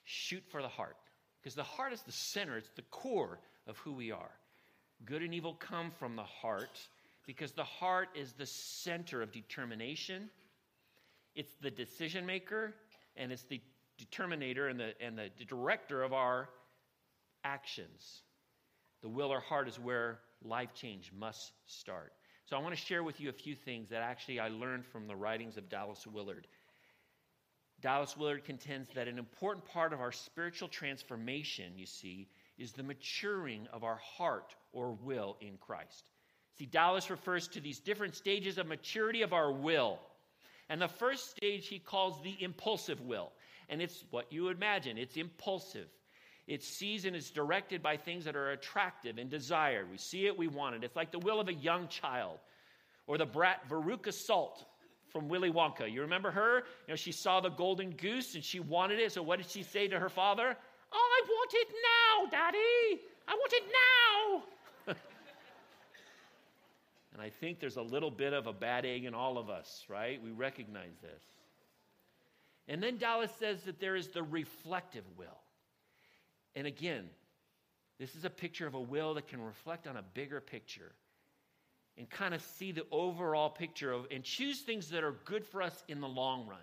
shoot 0.03 0.43
for 0.49 0.61
the 0.61 0.67
heart 0.67 0.97
because 1.41 1.55
the 1.55 1.63
heart 1.63 1.93
is 1.93 2.01
the 2.03 2.11
center, 2.11 2.57
it's 2.57 2.69
the 2.75 2.83
core 2.83 3.39
of 3.65 3.77
who 3.79 3.93
we 3.93 4.11
are. 4.11 4.29
Good 5.03 5.23
and 5.23 5.33
evil 5.33 5.53
come 5.53 5.91
from 5.97 6.15
the 6.15 6.23
heart 6.23 6.79
because 7.25 7.51
the 7.51 7.63
heart 7.63 8.09
is 8.15 8.33
the 8.33 8.45
center 8.45 9.21
of 9.21 9.31
determination, 9.31 10.29
it's 11.35 11.53
the 11.61 11.71
decision 11.71 12.25
maker, 12.25 12.73
and 13.15 13.31
it's 13.31 13.43
the 13.43 13.61
determinator 13.99 14.69
and 14.69 14.79
the, 14.79 14.93
and 15.01 15.17
the 15.17 15.29
director 15.45 16.03
of 16.03 16.13
our 16.13 16.49
actions. 17.43 18.21
The 19.01 19.09
will 19.09 19.31
or 19.31 19.39
heart 19.39 19.67
is 19.67 19.79
where 19.79 20.19
life 20.43 20.73
change 20.73 21.11
must 21.17 21.51
start. 21.65 22.13
So 22.45 22.55
I 22.55 22.59
want 22.59 22.75
to 22.75 22.81
share 22.81 23.03
with 23.03 23.19
you 23.19 23.29
a 23.29 23.33
few 23.33 23.55
things 23.55 23.89
that 23.89 24.01
actually 24.01 24.39
I 24.39 24.47
learned 24.47 24.85
from 24.85 25.07
the 25.07 25.15
writings 25.15 25.57
of 25.57 25.69
Dallas 25.69 26.07
Willard. 26.07 26.47
Dallas 27.81 28.17
Willard 28.17 28.43
contends 28.43 28.89
that 28.95 29.07
an 29.07 29.19
important 29.19 29.65
part 29.65 29.93
of 29.93 29.99
our 29.99 30.11
spiritual 30.11 30.67
transformation, 30.67 31.73
you 31.75 31.85
see, 31.85 32.27
is 32.57 32.71
the 32.71 32.83
maturing 32.83 33.67
of 33.71 33.83
our 33.83 33.97
heart 33.97 34.55
or 34.71 34.93
will 34.93 35.37
in 35.41 35.57
Christ. 35.57 36.09
See, 36.57 36.65
Dallas 36.65 37.09
refers 37.11 37.47
to 37.49 37.59
these 37.59 37.79
different 37.79 38.15
stages 38.15 38.57
of 38.57 38.65
maturity 38.65 39.21
of 39.21 39.33
our 39.33 39.51
will. 39.51 39.99
And 40.69 40.81
the 40.81 40.87
first 40.87 41.29
stage 41.29 41.67
he 41.67 41.79
calls 41.79 42.21
the 42.23 42.35
impulsive 42.39 42.99
will. 43.01 43.31
And 43.69 43.81
it's 43.81 44.05
what 44.11 44.31
you 44.31 44.49
imagine 44.49 44.97
it's 44.97 45.17
impulsive. 45.17 45.87
It 46.47 46.63
sees 46.63 47.03
and 47.03 47.15
is 47.15 47.29
directed 47.29 47.83
by 47.83 47.97
things 47.97 48.23
that 48.23 48.35
are 48.35 48.51
attractive 48.51 49.17
and 49.17 49.29
desired. 49.29 49.91
We 49.91 49.97
see 49.97 50.27
it, 50.27 50.37
we 50.37 50.47
want 50.47 50.75
it. 50.75 50.83
It's 50.83 50.95
like 50.95 51.11
the 51.11 51.19
will 51.19 51.41
of 51.41 51.49
a 51.49 51.53
young 51.53 51.89
child 51.89 52.39
or 53.05 53.17
the 53.17 53.25
brat 53.25 53.67
Veruca 53.69 54.13
Salt 54.13 54.65
from 55.11 55.27
Willy 55.27 55.51
Wonka. 55.51 55.91
You 55.91 56.01
remember 56.01 56.31
her? 56.31 56.63
You 56.87 56.93
know, 56.93 56.95
she 56.95 57.11
saw 57.11 57.41
the 57.41 57.49
golden 57.49 57.91
goose 57.91 58.35
and 58.35 58.43
she 58.43 58.61
wanted 58.61 58.99
it. 58.99 59.11
So 59.11 59.21
what 59.21 59.39
did 59.39 59.49
she 59.49 59.63
say 59.63 59.89
to 59.89 59.99
her 59.99 60.09
father? 60.09 60.55
I 60.93 61.21
want 61.27 61.51
it 61.53 61.67
now, 61.69 62.29
Daddy. 62.29 63.01
I 63.27 63.33
want 63.33 63.53
it 63.53 63.63
now. 64.87 64.93
and 67.13 67.21
I 67.21 67.29
think 67.29 67.59
there's 67.59 67.77
a 67.77 67.81
little 67.81 68.11
bit 68.11 68.31
of 68.31 68.47
a 68.47 68.53
bad 68.53 68.85
egg 68.85 69.03
in 69.03 69.13
all 69.13 69.37
of 69.37 69.49
us, 69.49 69.85
right? 69.89 70.21
We 70.23 70.31
recognize 70.31 70.97
this. 71.01 71.23
And 72.67 72.83
then 72.83 72.97
Dallas 72.97 73.31
says 73.39 73.63
that 73.63 73.79
there 73.79 73.95
is 73.95 74.09
the 74.09 74.23
reflective 74.23 75.05
will. 75.17 75.39
And 76.55 76.67
again, 76.67 77.05
this 77.99 78.15
is 78.15 78.25
a 78.25 78.29
picture 78.29 78.67
of 78.67 78.73
a 78.73 78.79
will 78.79 79.13
that 79.13 79.27
can 79.27 79.41
reflect 79.41 79.87
on 79.87 79.97
a 79.97 80.03
bigger 80.13 80.41
picture 80.41 80.91
and 81.97 82.09
kind 82.09 82.33
of 82.33 82.41
see 82.41 82.71
the 82.71 82.85
overall 82.91 83.49
picture 83.49 83.91
of 83.91 84.05
and 84.11 84.23
choose 84.23 84.61
things 84.61 84.89
that 84.89 85.03
are 85.03 85.15
good 85.25 85.45
for 85.45 85.61
us 85.61 85.83
in 85.87 85.99
the 85.99 86.07
long 86.07 86.45
run, 86.45 86.59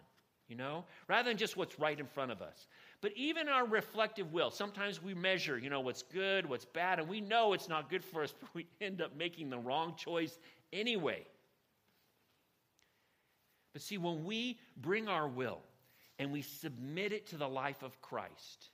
you 0.49 0.57
know, 0.57 0.85
rather 1.09 1.29
than 1.29 1.37
just 1.37 1.57
what's 1.57 1.79
right 1.79 1.99
in 1.99 2.07
front 2.07 2.31
of 2.31 2.41
us. 2.41 2.67
But 3.01 3.13
even 3.17 3.49
our 3.49 3.67
reflective 3.67 4.33
will, 4.33 4.51
sometimes 4.51 5.03
we 5.03 5.13
measure, 5.15 5.59
you 5.59 5.71
know, 5.71 5.81
what's 5.81 6.03
good, 6.03 6.47
what's 6.47 6.65
bad, 6.65 7.01
and 7.01 7.09
we 7.09 7.21
know 7.21 7.53
it's 7.53 7.69
not 7.69 7.91
good 7.91 8.05
for 8.05 8.23
us, 8.23 8.33
but 8.41 8.49
we 8.55 8.67
end 8.81 9.01
up 9.03 9.17
making 9.17 9.51
the 9.51 9.59
wrong 9.59 9.95
choice 9.97 10.39
anyway. 10.73 11.27
But 13.73 13.83
see, 13.83 13.99
when 13.99 14.25
we 14.25 14.59
bring 14.77 15.09
our 15.09 15.27
will 15.27 15.61
and 16.19 16.33
we 16.33 16.43
submit 16.43 17.13
it 17.13 17.27
to 17.29 17.37
the 17.37 17.49
life 17.49 17.83
of 17.83 18.01
Christ, 18.01 18.71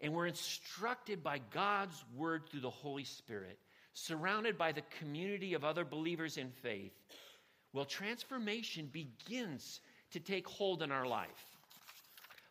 and 0.00 0.14
we're 0.14 0.26
instructed 0.26 1.22
by 1.22 1.38
God's 1.38 2.04
word 2.14 2.48
through 2.48 2.60
the 2.60 2.70
Holy 2.70 3.04
Spirit, 3.04 3.58
surrounded 3.92 4.56
by 4.56 4.72
the 4.72 4.82
community 4.98 5.54
of 5.54 5.64
other 5.64 5.84
believers 5.84 6.36
in 6.36 6.50
faith, 6.50 6.92
well, 7.72 7.84
transformation 7.84 8.86
begins 8.92 9.80
to 10.10 10.20
take 10.20 10.48
hold 10.48 10.82
in 10.82 10.90
our 10.90 11.06
life. 11.06 11.56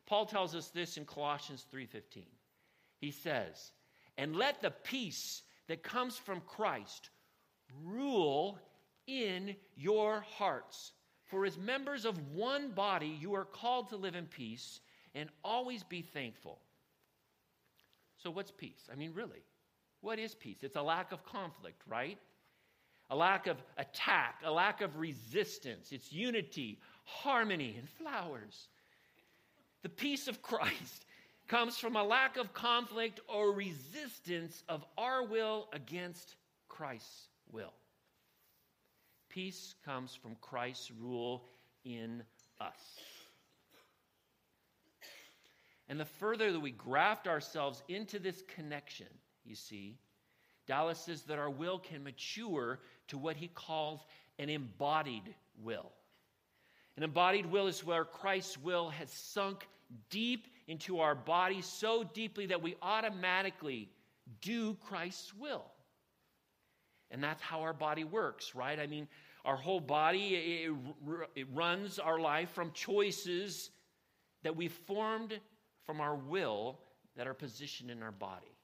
Paul 0.06 0.26
tells 0.26 0.56
us 0.56 0.70
this 0.70 0.98
in 0.98 1.06
Colossians 1.06 1.64
3:15. 1.70 2.26
He 3.00 3.12
says, 3.12 3.74
"And 4.18 4.36
let 4.36 4.62
the 4.62 4.72
peace 4.72 5.44
that 5.68 5.84
comes 5.84 6.18
from 6.18 6.42
Christ 6.42 7.10
rule 7.84 8.60
in 9.06 9.56
your 9.76 10.22
hearts. 10.22 10.94
For 11.30 11.46
as 11.46 11.58
members 11.58 12.06
of 12.06 12.34
one 12.34 12.72
body, 12.72 13.08
you 13.08 13.34
are 13.36 13.46
called 13.46 13.90
to 13.90 13.96
live 13.96 14.16
in 14.16 14.26
peace 14.26 14.82
and 15.16 15.30
always 15.44 15.84
be 15.84 16.02
thankful." 16.02 16.60
So 18.18 18.30
what's 18.30 18.52
peace? 18.52 18.90
I 18.92 18.96
mean, 18.96 19.14
really, 19.14 19.44
what 20.02 20.20
is 20.20 20.36
peace? 20.36 20.58
It's 20.62 20.76
a 20.76 20.82
lack 20.82 21.12
of 21.12 21.24
conflict, 21.24 21.82
right? 21.88 22.18
A 23.10 23.16
lack 23.16 23.48
of 23.48 23.58
attack, 23.78 24.42
a 24.44 24.52
lack 24.52 24.82
of 24.82 24.98
resistance. 24.98 25.92
It's 25.92 26.12
unity, 26.12 26.80
harmony, 27.06 27.76
and 27.78 27.90
flowers. 27.90 28.68
The 29.82 29.90
peace 29.90 30.28
of 30.28 30.42
Christ 30.42 31.06
comes 31.48 31.78
from 31.78 31.96
a 31.96 32.04
lack 32.04 32.38
of 32.38 32.54
conflict 32.54 33.20
or 33.28 33.52
resistance 33.52 34.64
of 34.70 34.86
our 34.98 35.24
will 35.24 35.70
against 35.74 36.36
Christ's 36.68 37.30
will. 37.52 37.74
Peace 39.30 39.76
comes 39.86 40.16
from 40.16 40.36
Christ's 40.42 40.92
rule 40.92 41.46
in 41.86 42.24
us. 42.60 43.00
And 45.88 46.00
the 46.00 46.06
further 46.06 46.52
that 46.52 46.60
we 46.60 46.72
graft 46.72 47.28
ourselves 47.28 47.82
into 47.88 48.20
this 48.20 48.44
connection, 48.56 49.08
you 49.46 49.56
see. 49.56 49.98
Dallas 50.68 51.00
says 51.00 51.24
that 51.24 51.40
our 51.40 51.50
will 51.50 51.80
can 51.80 52.04
mature 52.04 52.80
to 53.08 53.18
what 53.18 53.36
he 53.36 53.48
calls 53.48 54.06
an 54.38 54.50
embodied 54.50 55.34
will. 55.64 55.92
An 56.96 57.04
embodied 57.04 57.48
will 57.48 57.68
is 57.68 57.84
where 57.84 58.06
Christ's 58.06 58.58
will 58.58 58.90
has 58.90 59.10
sunk 59.10 59.68
deep 60.10 60.48
into 60.68 61.00
our 61.00 61.16
body 61.16 61.62
so 61.62 62.04
deeply 62.04 62.46
that 62.48 62.62
we 62.62 62.76
automatically 62.82 63.90
do 64.42 64.76
Christ's 64.76 65.34
will. 65.34 65.66
And 67.12 67.24
that's 67.24 67.42
how 67.42 67.62
our 67.62 67.74
body 67.74 68.04
works, 68.04 68.54
right? 68.54 68.80
I 68.80 68.88
mean, 68.88 69.08
our 69.46 69.58
whole 69.58 69.80
body, 69.80 70.36
it, 70.36 70.72
it 71.36 71.48
runs 71.54 71.98
our 71.98 72.20
life 72.20 72.50
from 72.52 72.72
choices 72.74 73.72
that 74.44 74.56
we 74.56 74.68
formed 74.68 75.40
from 75.86 76.02
our 76.02 76.16
will 76.16 76.80
that 77.16 77.28
are 77.28 77.34
positioned 77.34 77.90
in 77.90 78.04
our 78.04 78.12
body. 78.12 78.56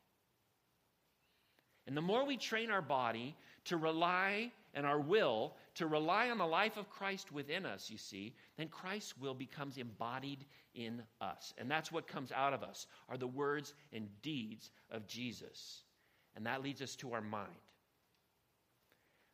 And 1.88 1.96
the 1.96 2.02
more 2.02 2.26
we 2.26 2.38
train 2.38 2.72
our 2.72 2.82
body 2.82 3.36
to 3.66 3.78
rely 3.78 4.52
and 4.74 4.86
our 4.86 5.00
will 5.00 5.54
to 5.76 5.88
rely 5.88 6.30
on 6.30 6.38
the 6.38 6.46
life 6.46 6.78
of 6.78 6.90
Christ 6.90 7.32
within 7.32 7.66
us, 7.66 7.90
you 7.90 7.98
see, 7.98 8.34
then 8.58 8.68
Christ's 8.68 9.18
will 9.18 9.34
becomes 9.34 9.78
embodied 9.78 10.46
in 10.74 11.02
us. 11.22 11.54
And 11.58 11.70
that's 11.70 11.92
what 11.92 12.08
comes 12.08 12.32
out 12.32 12.54
of 12.54 12.64
us 12.64 12.88
are 13.10 13.18
the 13.18 13.28
words 13.28 13.74
and 13.94 14.08
deeds 14.22 14.72
of 14.92 15.08
Jesus. 15.08 15.84
And 16.36 16.46
that 16.46 16.64
leads 16.64 16.82
us 16.82 16.96
to 16.98 17.14
our 17.14 17.22
mind. 17.22 17.50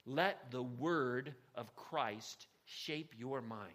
Let 0.06 0.52
the 0.52 0.64
word 0.64 1.34
of 1.56 1.76
Christ 1.76 2.48
shape 2.66 3.14
your 3.18 3.42
mind. 3.42 3.74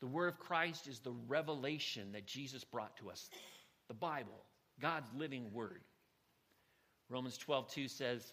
The 0.00 0.06
word 0.06 0.28
of 0.28 0.38
Christ 0.38 0.88
is 0.88 1.00
the 1.00 1.14
revelation 1.28 2.12
that 2.12 2.26
Jesus 2.26 2.64
brought 2.64 2.96
to 2.96 3.10
us, 3.10 3.30
the 3.88 3.94
Bible. 3.94 4.44
God's 4.80 5.08
living 5.16 5.52
word. 5.52 5.82
Romans 7.08 7.36
12, 7.36 7.70
2 7.70 7.88
says, 7.88 8.32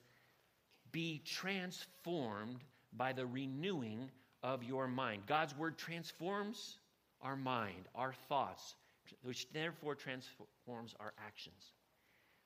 Be 0.91 1.21
transformed 1.25 2.63
by 2.93 3.13
the 3.13 3.25
renewing 3.25 4.09
of 4.41 4.63
your 4.63 4.87
mind. 4.87 5.23
God's 5.27 5.55
word 5.55 5.77
transforms 5.77 6.77
our 7.21 7.35
mind, 7.35 7.87
our 7.93 8.13
thoughts, 8.29 8.75
which 9.21 9.51
therefore 9.53 9.95
transforms 9.95 10.95
our 10.99 11.13
actions. 11.23 11.73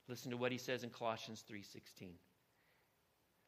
Listen 0.08 0.32
to 0.32 0.38
what 0.38 0.52
he 0.52 0.58
says 0.58 0.84
in 0.84 0.90
Colossians 0.90 1.44
3:16. 1.50 2.18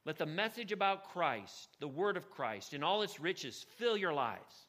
Let 0.06 0.20
the 0.20 0.26
message 0.26 0.72
about 0.72 1.12
Christ, 1.12 1.70
the 1.80 1.88
word 1.88 2.15
of 2.15 2.30
Christ, 2.30 2.74
in 2.74 2.84
all 2.84 3.02
its 3.02 3.20
riches 3.20 3.65
fill 3.78 3.98
your 3.98 4.13
lives. 4.13 4.68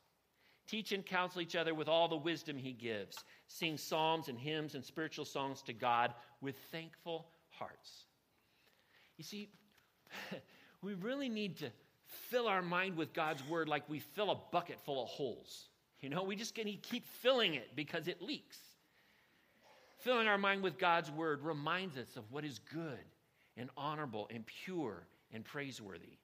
Teach 0.67 0.93
and 0.93 1.05
counsel 1.05 1.43
each 1.43 1.55
other 1.55 1.75
with 1.75 1.89
all 1.89 2.09
the 2.09 2.17
wisdom 2.17 2.57
he 2.57 2.73
gives. 2.73 3.23
Sing 3.47 3.77
psalms 3.77 4.29
and 4.29 4.39
hymns 4.39 4.75
and 4.75 4.85
spiritual 4.85 5.27
songs 5.27 5.63
to 5.63 5.73
God 5.73 6.15
with 6.41 6.57
thankful 6.73 7.29
hearts. 7.51 8.07
You 9.19 9.25
see, 9.25 9.51
we 10.83 10.95
really 10.95 11.29
need 11.29 11.59
to 11.59 11.71
fill 12.07 12.49
our 12.49 12.63
mind 12.63 12.97
with 12.97 13.13
God's 13.13 13.47
word 13.47 13.69
like 13.69 13.89
we 13.89 14.01
fill 14.01 14.31
a 14.31 14.39
bucket 14.51 14.81
full 14.81 15.03
of 15.03 15.09
holes. 15.09 15.69
You 16.01 16.09
know, 16.09 16.23
we 16.23 16.35
just 16.35 16.55
can 16.55 16.67
keep 16.83 17.07
filling 17.07 17.55
it 17.55 17.77
because 17.77 18.09
it 18.09 18.23
leaks. 18.23 18.59
Filling 19.99 20.29
our 20.29 20.39
mind 20.39 20.63
with 20.63 20.79
God's 20.79 21.11
word 21.11 21.43
reminds 21.43 21.97
us 21.97 22.17
of 22.17 22.31
what 22.31 22.45
is 22.45 22.59
good 22.73 22.99
and 23.57 23.71
honorable 23.77 24.29
and 24.33 24.45
pure 24.47 25.07
and 25.37 25.45
praiseworthy. 25.45 26.19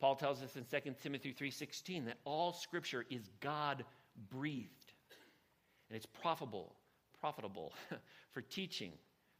Paul 0.00 0.16
tells 0.16 0.42
us 0.42 0.56
in 0.56 0.64
2 0.64 0.94
Timothy 1.02 1.32
3:16 1.32 2.06
that 2.06 2.18
all 2.24 2.54
scripture 2.54 3.04
is 3.10 3.28
God 3.40 3.84
breathed. 4.30 4.94
And 5.90 5.96
it's 5.96 6.06
profitable, 6.06 6.74
profitable 7.20 7.74
for 8.32 8.40
teaching, 8.40 8.92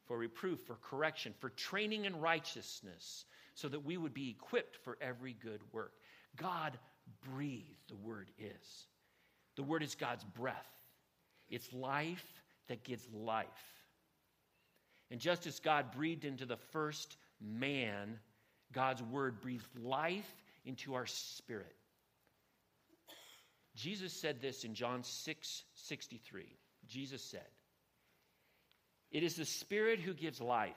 for 0.05 0.19
reproof, 0.19 0.61
for 0.67 0.75
correction, 0.77 1.33
for 1.39 1.49
training 1.51 2.05
in 2.05 2.21
righteousness, 2.21 3.25
so 3.55 3.69
that 3.69 3.85
we 3.85 3.97
would 3.97 4.13
be 4.13 4.29
equipped 4.29 4.77
for 4.77 4.99
every 5.01 5.33
good 5.33 5.63
work. 5.73 5.95
God 6.37 6.79
breathed, 7.23 7.89
the 7.89 7.97
word 7.97 8.31
is. 8.39 8.87
The 9.57 9.63
word 9.63 9.83
is 9.83 9.95
God's 9.95 10.25
breath. 10.25 10.69
It's 11.49 11.73
life 11.73 12.43
that 12.69 12.85
gives 12.85 13.09
life. 13.13 13.47
And 15.11 15.21
just 15.21 15.47
as 15.47 15.59
God 15.61 15.93
breathed 15.93 16.25
into 16.25 16.47
the 16.47 16.57
first 16.57 17.17
man, 17.41 18.19
God's 18.73 19.03
word 19.03 19.41
breathes 19.41 19.69
life 19.83 20.35
into 20.65 20.95
our 20.95 21.07
spirit. 21.07 21.75
Jesus 23.75 24.13
said 24.13 24.41
this 24.41 24.65
in 24.65 24.75
John 24.75 25.03
6 25.03 25.65
63. 25.75 26.45
Jesus 26.87 27.23
said, 27.23 27.47
It 29.11 29.23
is 29.23 29.37
the 29.37 29.45
spirit 29.45 30.01
who 30.01 30.13
gives 30.13 30.41
life. 30.41 30.77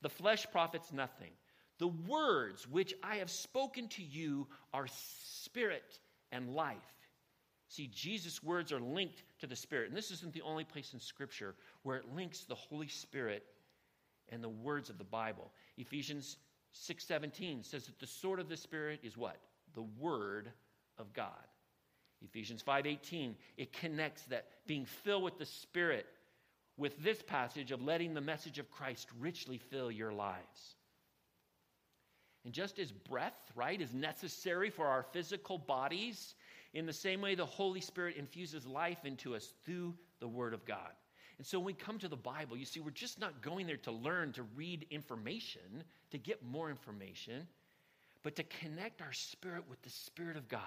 The 0.00 0.08
flesh 0.08 0.46
profits 0.50 0.92
nothing. 0.92 1.30
The 1.78 1.88
words 1.88 2.66
which 2.68 2.94
I 3.02 3.16
have 3.16 3.30
spoken 3.30 3.88
to 3.88 4.02
you 4.02 4.48
are 4.72 4.86
spirit 4.88 5.98
and 6.30 6.54
life. 6.54 6.76
See, 7.68 7.86
Jesus' 7.86 8.42
words 8.42 8.70
are 8.70 8.80
linked 8.80 9.22
to 9.40 9.46
the 9.46 9.56
Spirit. 9.56 9.88
And 9.88 9.96
this 9.96 10.10
isn't 10.10 10.34
the 10.34 10.42
only 10.42 10.64
place 10.64 10.92
in 10.92 11.00
Scripture 11.00 11.54
where 11.84 11.96
it 11.96 12.14
links 12.14 12.40
the 12.40 12.54
Holy 12.54 12.88
Spirit 12.88 13.44
and 14.28 14.42
the 14.42 14.48
words 14.48 14.90
of 14.90 14.98
the 14.98 15.04
Bible. 15.04 15.52
Ephesians 15.76 16.36
6:17 16.72 17.62
says 17.62 17.86
that 17.86 17.98
the 17.98 18.06
sword 18.06 18.40
of 18.40 18.48
the 18.48 18.56
spirit 18.56 19.00
is 19.02 19.16
what? 19.16 19.38
The 19.74 19.82
word 19.82 20.52
of 20.98 21.12
God. 21.12 21.46
Ephesians 22.22 22.62
5:18 22.62 23.36
it 23.56 23.72
connects 23.72 24.22
that 24.24 24.66
being 24.66 24.86
filled 24.86 25.22
with 25.22 25.38
the 25.38 25.46
spirit 25.46 26.06
with 26.76 26.96
this 27.02 27.22
passage 27.22 27.70
of 27.70 27.82
letting 27.82 28.14
the 28.14 28.20
message 28.20 28.58
of 28.58 28.70
Christ 28.70 29.08
richly 29.18 29.58
fill 29.58 29.90
your 29.90 30.12
lives. 30.12 30.76
And 32.44 32.52
just 32.52 32.78
as 32.78 32.90
breath, 32.90 33.52
right, 33.54 33.80
is 33.80 33.94
necessary 33.94 34.70
for 34.70 34.86
our 34.86 35.02
physical 35.02 35.58
bodies, 35.58 36.34
in 36.74 36.86
the 36.86 36.92
same 36.92 37.20
way 37.20 37.34
the 37.34 37.46
Holy 37.46 37.80
Spirit 37.80 38.16
infuses 38.16 38.66
life 38.66 39.04
into 39.04 39.36
us 39.36 39.52
through 39.64 39.94
the 40.18 40.28
Word 40.28 40.54
of 40.54 40.64
God. 40.64 40.92
And 41.38 41.46
so 41.46 41.58
when 41.58 41.66
we 41.66 41.72
come 41.74 41.98
to 41.98 42.08
the 42.08 42.16
Bible, 42.16 42.56
you 42.56 42.64
see, 42.64 42.80
we're 42.80 42.90
just 42.90 43.18
not 43.18 43.42
going 43.42 43.66
there 43.66 43.76
to 43.78 43.92
learn 43.92 44.32
to 44.32 44.42
read 44.54 44.86
information, 44.90 45.84
to 46.10 46.18
get 46.18 46.44
more 46.44 46.70
information, 46.70 47.46
but 48.22 48.36
to 48.36 48.44
connect 48.44 49.02
our 49.02 49.12
spirit 49.12 49.64
with 49.68 49.82
the 49.82 49.90
Spirit 49.90 50.36
of 50.36 50.48
God 50.48 50.60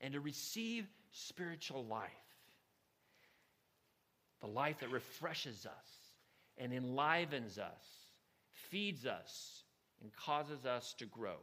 and 0.00 0.12
to 0.12 0.20
receive 0.20 0.86
spiritual 1.10 1.84
life. 1.84 2.10
The 4.40 4.46
life 4.46 4.80
that 4.80 4.90
refreshes 4.90 5.66
us 5.66 5.88
and 6.58 6.72
enlivens 6.72 7.58
us, 7.58 7.84
feeds 8.52 9.06
us, 9.06 9.64
and 10.02 10.12
causes 10.14 10.66
us 10.66 10.94
to 10.98 11.06
grow. 11.06 11.36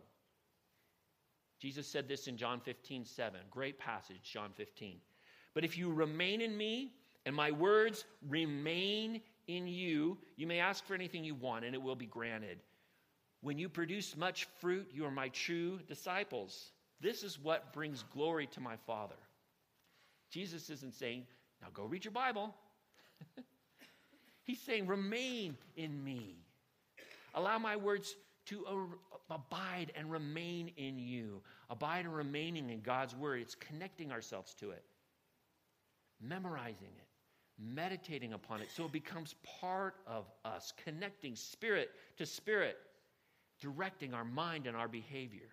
Jesus 1.60 1.88
said 1.88 2.08
this 2.08 2.28
in 2.28 2.38
John 2.38 2.60
15, 2.60 3.06
7. 3.06 3.40
Great 3.50 3.80
passage, 3.80 4.22
John 4.24 4.52
15. 4.56 4.98
But 5.54 5.64
if 5.64 5.78
you 5.78 5.92
remain 5.92 6.42
in 6.42 6.56
me 6.56 6.92
and 7.26 7.36
my 7.36 7.52
words 7.52 8.06
remain 8.28 9.22
in 9.48 9.68
you, 9.68 10.18
you 10.36 10.48
may 10.48 10.60
ask 10.60 10.86
for 10.86 10.94
anything 10.94 11.24
you 11.24 11.36
want, 11.36 11.66
and 11.66 11.74
it 11.74 11.82
will 11.82 11.96
be 11.96 12.06
granted. 12.06 12.60
When 13.42 13.58
you 13.58 13.70
produce 13.70 14.16
much 14.16 14.48
fruit, 14.60 14.90
you 14.94 15.06
are 15.06 15.12
my 15.12 15.30
true 15.30 15.80
disciples. 15.88 16.72
This 17.02 17.24
is 17.24 17.40
what 17.40 17.74
brings 17.74 18.04
glory 18.14 18.48
to 18.48 18.62
my 18.62 18.76
Father. 18.88 19.16
Jesus 20.30 20.70
isn't 20.70 20.96
saying, 20.96 21.26
now 21.62 21.68
go 21.74 21.84
read 21.84 22.06
your 22.06 22.14
Bible. 22.14 22.54
He's 24.44 24.60
saying, 24.60 24.88
remain 24.88 25.58
in 25.76 26.04
me. 26.04 26.38
Allow 27.36 27.58
my 27.60 27.76
words 27.76 28.16
to 28.48 28.66
abide 29.30 29.92
and 29.96 30.12
remain 30.12 30.72
in 30.78 31.00
you. 31.00 31.42
Abide 31.70 32.06
and 32.06 32.16
remaining 32.16 32.70
in 32.70 32.82
God's 32.82 33.16
word. 33.16 33.42
It's 33.42 33.56
connecting 33.56 34.12
ourselves 34.12 34.54
to 34.56 34.72
it, 34.72 34.84
memorizing 36.22 36.90
it 36.98 37.03
meditating 37.60 38.34
upon 38.34 38.62
it 38.62 38.70
so 38.76 38.86
it 38.86 38.92
becomes 38.92 39.36
part 39.60 39.96
of 40.08 40.26
us, 40.44 40.74
connecting 40.84 41.36
spirit 41.36 41.92
to 42.18 42.26
spirit, 42.26 42.78
directing 43.60 44.14
our 44.14 44.26
mind 44.26 44.68
and 44.68 44.76
our 44.76 44.88
behavior. 44.88 45.50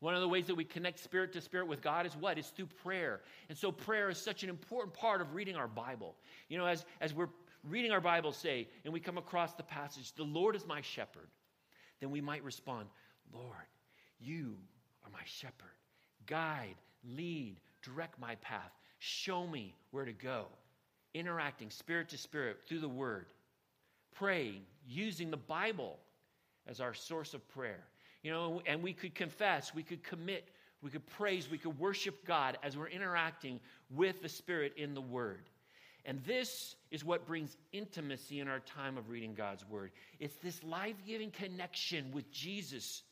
One 0.00 0.14
of 0.14 0.22
the 0.22 0.28
ways 0.28 0.46
that 0.46 0.54
we 0.54 0.64
connect 0.64 0.98
spirit 0.98 1.32
to 1.34 1.42
spirit 1.42 1.68
with 1.68 1.82
God 1.82 2.06
is 2.06 2.16
what? 2.16 2.38
Is 2.38 2.46
through 2.48 2.66
prayer. 2.82 3.20
And 3.50 3.56
so 3.56 3.70
prayer 3.70 4.08
is 4.08 4.16
such 4.16 4.42
an 4.42 4.48
important 4.48 4.94
part 4.94 5.20
of 5.20 5.34
reading 5.34 5.56
our 5.56 5.68
Bible. 5.68 6.16
You 6.48 6.56
know, 6.56 6.64
as, 6.64 6.86
as 7.02 7.12
we're 7.12 7.28
reading 7.68 7.92
our 7.92 8.00
Bible, 8.00 8.32
say, 8.32 8.66
and 8.84 8.94
we 8.94 9.00
come 9.00 9.18
across 9.18 9.52
the 9.54 9.62
passage, 9.62 10.14
the 10.14 10.22
Lord 10.24 10.56
is 10.56 10.66
my 10.66 10.80
shepherd, 10.80 11.28
then 12.00 12.10
we 12.10 12.22
might 12.22 12.42
respond, 12.42 12.88
Lord, 13.30 13.54
you 14.18 14.56
are 15.04 15.10
my 15.10 15.22
shepherd. 15.26 15.76
Guide, 16.24 16.76
lead, 17.04 17.60
direct 17.82 18.18
my 18.18 18.36
path. 18.36 18.72
Show 19.00 19.46
me 19.46 19.74
where 19.90 20.04
to 20.04 20.12
go. 20.12 20.46
Interacting 21.14 21.70
spirit 21.70 22.10
to 22.10 22.18
spirit 22.18 22.58
through 22.68 22.80
the 22.80 22.88
word. 22.88 23.26
Praying, 24.14 24.62
using 24.86 25.30
the 25.30 25.36
Bible 25.36 25.98
as 26.68 26.80
our 26.80 26.94
source 26.94 27.34
of 27.34 27.46
prayer. 27.48 27.82
You 28.22 28.30
know, 28.30 28.62
and 28.66 28.82
we 28.82 28.92
could 28.92 29.14
confess, 29.14 29.74
we 29.74 29.82
could 29.82 30.04
commit, 30.04 30.50
we 30.82 30.90
could 30.90 31.06
praise, 31.06 31.50
we 31.50 31.56
could 31.56 31.78
worship 31.78 32.26
God 32.26 32.58
as 32.62 32.76
we're 32.76 32.88
interacting 32.88 33.58
with 33.90 34.20
the 34.20 34.28
Spirit 34.28 34.74
in 34.76 34.92
the 34.92 35.00
Word. 35.00 35.48
And 36.04 36.22
this 36.24 36.76
is 36.90 37.02
what 37.02 37.26
brings 37.26 37.56
intimacy 37.72 38.40
in 38.40 38.48
our 38.48 38.60
time 38.60 38.98
of 38.98 39.08
reading 39.08 39.32
God's 39.34 39.66
Word. 39.66 39.92
It's 40.18 40.36
this 40.36 40.62
life 40.62 40.96
giving 41.06 41.30
connection 41.30 42.10
with 42.12 42.30
Jesus, 42.30 43.02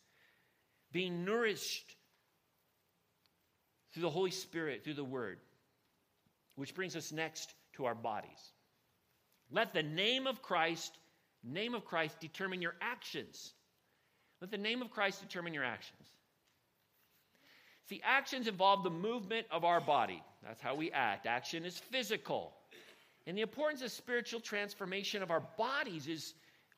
being 0.93 1.25
nourished 1.25 1.97
through 3.93 4.03
the 4.03 4.11
Holy 4.11 4.31
Spirit, 4.31 4.85
through 4.85 4.95
the 4.95 5.05
Word. 5.05 5.39
Which 6.59 6.75
brings 6.75 6.97
us 6.97 7.13
next 7.13 7.55
to 7.75 7.85
our 7.85 7.95
bodies. 7.95 8.53
Let 9.49 9.73
the 9.73 9.83
name 9.85 10.27
of 10.27 10.43
Christ, 10.43 10.99
name 11.45 11.73
of 11.73 11.85
Christ 11.85 12.19
determine 12.19 12.61
your 12.61 12.75
actions. 12.81 13.53
Let 14.41 14.51
the 14.51 14.59
name 14.59 14.83
of 14.83 14.91
Christ 14.91 15.21
determine 15.21 15.55
your 15.55 15.63
actions. 15.63 16.03
See, 17.89 18.01
actions 18.05 18.49
involve 18.49 18.83
the 18.83 18.91
movement 18.91 19.47
of 19.53 19.65
our 19.65 19.81
body. 19.81 20.21
That's 20.45 20.61
how 20.61 20.75
we 20.75 20.91
act. 20.91 21.27
Action 21.27 21.65
is 21.65 21.79
physical. 21.79 22.53
And 23.29 23.39
the 23.39 23.43
importance 23.43 23.83
of 23.83 23.93
spiritual 23.93 24.41
transformation 24.41 25.23
of 25.23 25.31
our 25.31 25.45
bodies 25.57 26.09
is 26.09 26.35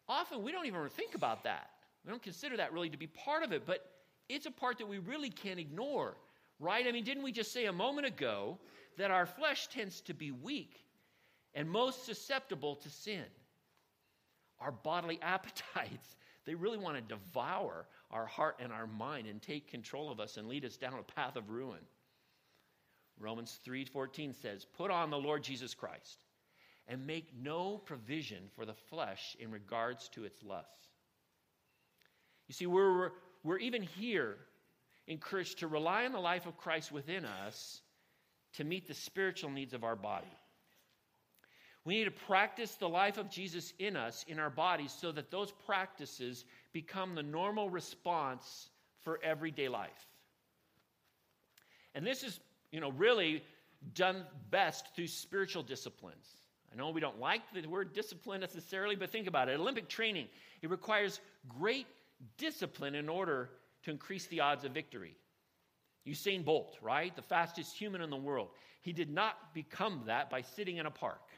often 0.07 0.43
we 0.43 0.53
don't 0.53 0.67
even 0.67 0.87
think 0.91 1.15
about 1.15 1.45
that. 1.45 1.71
We 2.05 2.11
don't 2.11 2.23
consider 2.23 2.59
that 2.59 2.75
really 2.75 2.91
to 2.91 2.99
be 2.99 3.07
part 3.07 3.43
of 3.43 3.53
it, 3.53 3.63
but 3.65 3.83
it's 4.29 4.45
a 4.45 4.51
part 4.51 4.77
that 4.77 4.89
we 4.89 4.99
really 4.99 5.31
can't 5.31 5.59
ignore, 5.59 6.17
right? 6.61 6.87
I 6.87 6.93
mean, 6.93 7.05
didn't 7.05 7.25
we 7.25 7.33
just 7.33 7.53
say 7.53 7.67
a 7.67 7.73
moment 7.73 8.07
ago 8.07 8.59
that 8.99 9.11
our 9.11 9.27
flesh 9.27 9.67
tends 9.69 10.01
to 10.03 10.15
be 10.15 10.31
weak 10.31 10.85
and 11.55 11.69
most 11.69 12.05
susceptible 12.05 12.77
to 12.77 12.89
sin. 12.89 13.25
Our 14.61 14.71
bodily 14.71 15.19
appetites, 15.23 16.17
they 16.45 16.55
really 16.55 16.79
want 16.79 16.97
to 16.97 17.15
devour 17.15 17.87
our 18.11 18.27
heart 18.27 18.57
and 18.61 18.73
our 18.73 18.87
mind 18.87 19.27
and 19.27 19.41
take 19.41 19.69
control 19.69 20.11
of 20.11 20.21
us 20.21 20.37
and 20.37 20.49
lead 20.49 20.65
us 20.65 20.77
down 20.77 20.95
a 20.95 21.03
path 21.03 21.37
of 21.37 21.51
ruin. 21.51 21.81
Romans 23.19 23.59
3:14 23.65 24.33
says, 24.35 24.65
"Put 24.65 24.91
on 24.91 25.11
the 25.11 25.19
Lord 25.19 25.43
Jesus 25.43 25.75
Christ 25.75 26.25
and 26.87 27.07
make 27.07 27.35
no 27.35 27.79
provision 27.79 28.49
for 28.49 28.65
the 28.65 28.75
flesh 28.75 29.37
in 29.39 29.51
regards 29.51 30.09
to 30.11 30.25
its 30.25 30.43
lusts." 30.43 30.89
You 32.49 32.55
see, 32.55 32.67
we're, 32.67 33.13
we're 33.45 33.59
even 33.59 33.83
here 33.83 34.39
encouraged 35.11 35.59
to 35.59 35.67
rely 35.67 36.07
on 36.07 36.13
the 36.13 36.21
life 36.21 36.47
of 36.47 36.57
Christ 36.57 36.93
within 36.93 37.25
us 37.25 37.83
to 38.55 38.65
meet 38.65 38.87
the 38.87 38.95
spiritual 38.95 39.51
needs 39.51 39.75
of 39.75 39.83
our 39.83 39.97
body. 39.97 40.33
We 41.85 41.95
need 41.97 42.05
to 42.05 42.13
practice 42.13 42.77
the 42.77 42.89
life 42.89 43.19
of 43.19 43.29
Jesus 43.29 43.73
in 43.81 43.97
us, 43.97 44.25
in 44.29 44.39
our 44.39 44.51
bodies, 44.51 44.95
so 44.97 45.11
that 45.13 45.31
those 45.31 45.51
practices 45.67 46.45
become 46.73 47.15
the 47.15 47.23
normal 47.25 47.69
response 47.69 48.71
for 49.01 49.19
everyday 49.23 49.69
life. 49.69 50.07
And 51.95 52.07
this 52.07 52.23
is, 52.23 52.39
you 52.71 52.81
know, 52.81 52.93
really 52.93 53.43
done 53.95 54.25
best 54.51 54.95
through 54.95 55.09
spiritual 55.09 55.65
disciplines. 55.65 56.37
I 56.73 56.77
know 56.77 56.91
we 56.91 57.01
don't 57.01 57.19
like 57.19 57.41
the 57.53 57.67
word 57.67 57.95
discipline 57.95 58.43
necessarily, 58.43 58.95
but 58.95 59.11
think 59.11 59.27
about 59.27 59.49
it. 59.49 59.59
Olympic 59.59 59.89
training, 59.89 60.29
it 60.63 60.71
requires 60.71 61.21
great 61.49 61.89
discipline 62.37 62.95
in 62.95 63.09
order 63.09 63.49
to 63.85 63.91
increase 63.91 64.27
the 64.27 64.41
odds 64.41 64.65
of 64.65 64.73
victory. 64.73 65.17
Usain 66.07 66.45
Bolt, 66.45 66.79
right? 66.81 67.15
The 67.15 67.23
fastest 67.23 67.77
human 67.77 68.01
in 68.01 68.11
the 68.11 68.17
world. 68.17 68.49
He 68.81 68.93
did 68.93 69.11
not 69.11 69.55
become 69.55 70.03
that 70.07 70.31
by 70.31 70.41
sitting 70.41 70.79
in 70.79 70.87
a 70.87 70.91
park. 70.91 71.29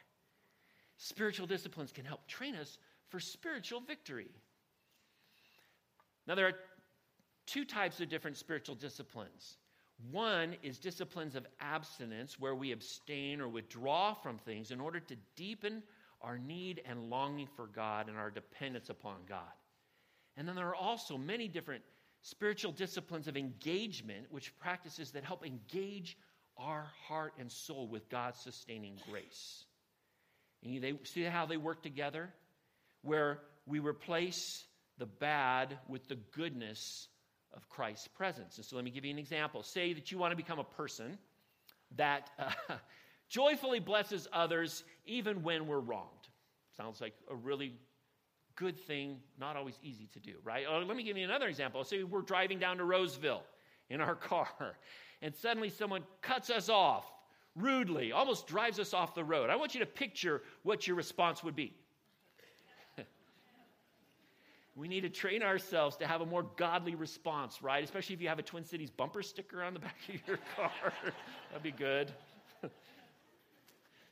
Spiritual 0.96 1.46
disciplines 1.46 1.92
can 1.92 2.04
help 2.04 2.26
train 2.26 2.54
us 2.54 2.78
for 3.08 3.18
spiritual 3.18 3.80
victory. 3.80 4.30
Now, 6.26 6.36
there 6.36 6.46
are 6.46 6.54
two 7.46 7.64
types 7.64 8.00
of 8.00 8.08
different 8.08 8.36
spiritual 8.36 8.76
disciplines. 8.76 9.56
One 10.10 10.56
is 10.62 10.78
disciplines 10.78 11.34
of 11.34 11.46
abstinence, 11.60 12.38
where 12.38 12.54
we 12.54 12.72
abstain 12.72 13.40
or 13.40 13.48
withdraw 13.48 14.14
from 14.14 14.38
things 14.38 14.70
in 14.70 14.80
order 14.80 15.00
to 15.00 15.16
deepen 15.36 15.82
our 16.20 16.38
need 16.38 16.82
and 16.84 17.10
longing 17.10 17.48
for 17.56 17.66
God 17.66 18.08
and 18.08 18.16
our 18.16 18.30
dependence 18.30 18.90
upon 18.90 19.16
God. 19.28 19.40
And 20.36 20.48
then 20.48 20.54
there 20.54 20.68
are 20.68 20.74
also 20.74 21.18
many 21.18 21.48
different 21.48 21.82
spiritual 22.22 22.72
disciplines 22.72 23.28
of 23.28 23.36
engagement, 23.36 24.26
which 24.30 24.56
practices 24.58 25.10
that 25.12 25.24
help 25.24 25.44
engage 25.44 26.16
our 26.56 26.86
heart 27.06 27.34
and 27.38 27.50
soul 27.50 27.88
with 27.88 28.08
God's 28.08 28.38
sustaining 28.40 28.98
grace. 29.10 29.64
And 30.64 30.82
they 30.82 30.94
see 31.04 31.22
how 31.22 31.46
they 31.46 31.56
work 31.56 31.82
together, 31.82 32.32
where 33.02 33.40
we 33.66 33.80
replace 33.80 34.64
the 34.98 35.06
bad 35.06 35.78
with 35.88 36.06
the 36.08 36.14
goodness 36.14 37.08
of 37.54 37.68
Christ's 37.68 38.08
presence. 38.08 38.56
And 38.56 38.64
so 38.64 38.76
let 38.76 38.84
me 38.84 38.90
give 38.90 39.04
you 39.04 39.10
an 39.10 39.18
example. 39.18 39.62
Say 39.62 39.92
that 39.92 40.12
you 40.12 40.18
want 40.18 40.30
to 40.32 40.36
become 40.36 40.58
a 40.58 40.64
person 40.64 41.18
that 41.96 42.30
uh, 42.38 42.50
joyfully 43.28 43.80
blesses 43.80 44.28
others 44.32 44.84
even 45.06 45.42
when 45.42 45.66
we're 45.66 45.80
wronged. 45.80 46.08
Sounds 46.76 47.00
like 47.00 47.14
a 47.30 47.34
really 47.34 47.74
good 48.56 48.78
thing, 48.78 49.18
not 49.38 49.56
always 49.56 49.78
easy 49.82 50.08
to 50.12 50.20
do, 50.20 50.34
right? 50.44 50.66
Or 50.70 50.84
let 50.84 50.96
me 50.96 51.02
give 51.02 51.16
you 51.16 51.24
another 51.24 51.48
example. 51.48 51.82
Say 51.84 52.02
we're 52.02 52.22
driving 52.22 52.58
down 52.58 52.78
to 52.78 52.84
Roseville 52.84 53.42
in 53.90 54.00
our 54.00 54.14
car, 54.30 54.48
and 55.20 55.34
suddenly 55.34 55.70
someone 55.70 56.02
cuts 56.20 56.50
us 56.50 56.68
off 56.68 57.06
rudely, 57.56 58.12
almost 58.12 58.46
drives 58.46 58.78
us 58.78 58.94
off 58.94 59.14
the 59.14 59.24
road. 59.24 59.50
I 59.50 59.56
want 59.56 59.74
you 59.74 59.80
to 59.80 59.86
picture 59.86 60.42
what 60.62 60.86
your 60.86 60.96
response 60.96 61.44
would 61.44 61.56
be. 61.56 61.74
we 64.76 64.88
need 64.88 65.02
to 65.02 65.10
train 65.10 65.42
ourselves 65.42 65.96
to 65.98 66.06
have 66.06 66.20
a 66.20 66.26
more 66.26 66.44
godly 66.56 66.94
response, 66.94 67.62
right? 67.62 67.84
Especially 67.84 68.14
if 68.14 68.22
you 68.22 68.28
have 68.28 68.38
a 68.38 68.42
Twin 68.42 68.64
Cities 68.64 68.90
bumper 68.90 69.22
sticker 69.22 69.62
on 69.62 69.74
the 69.74 69.80
back 69.80 69.96
of 70.08 70.14
your 70.26 70.38
car. 70.56 70.70
That'd 71.50 71.62
be 71.62 71.72
good. 71.72 72.10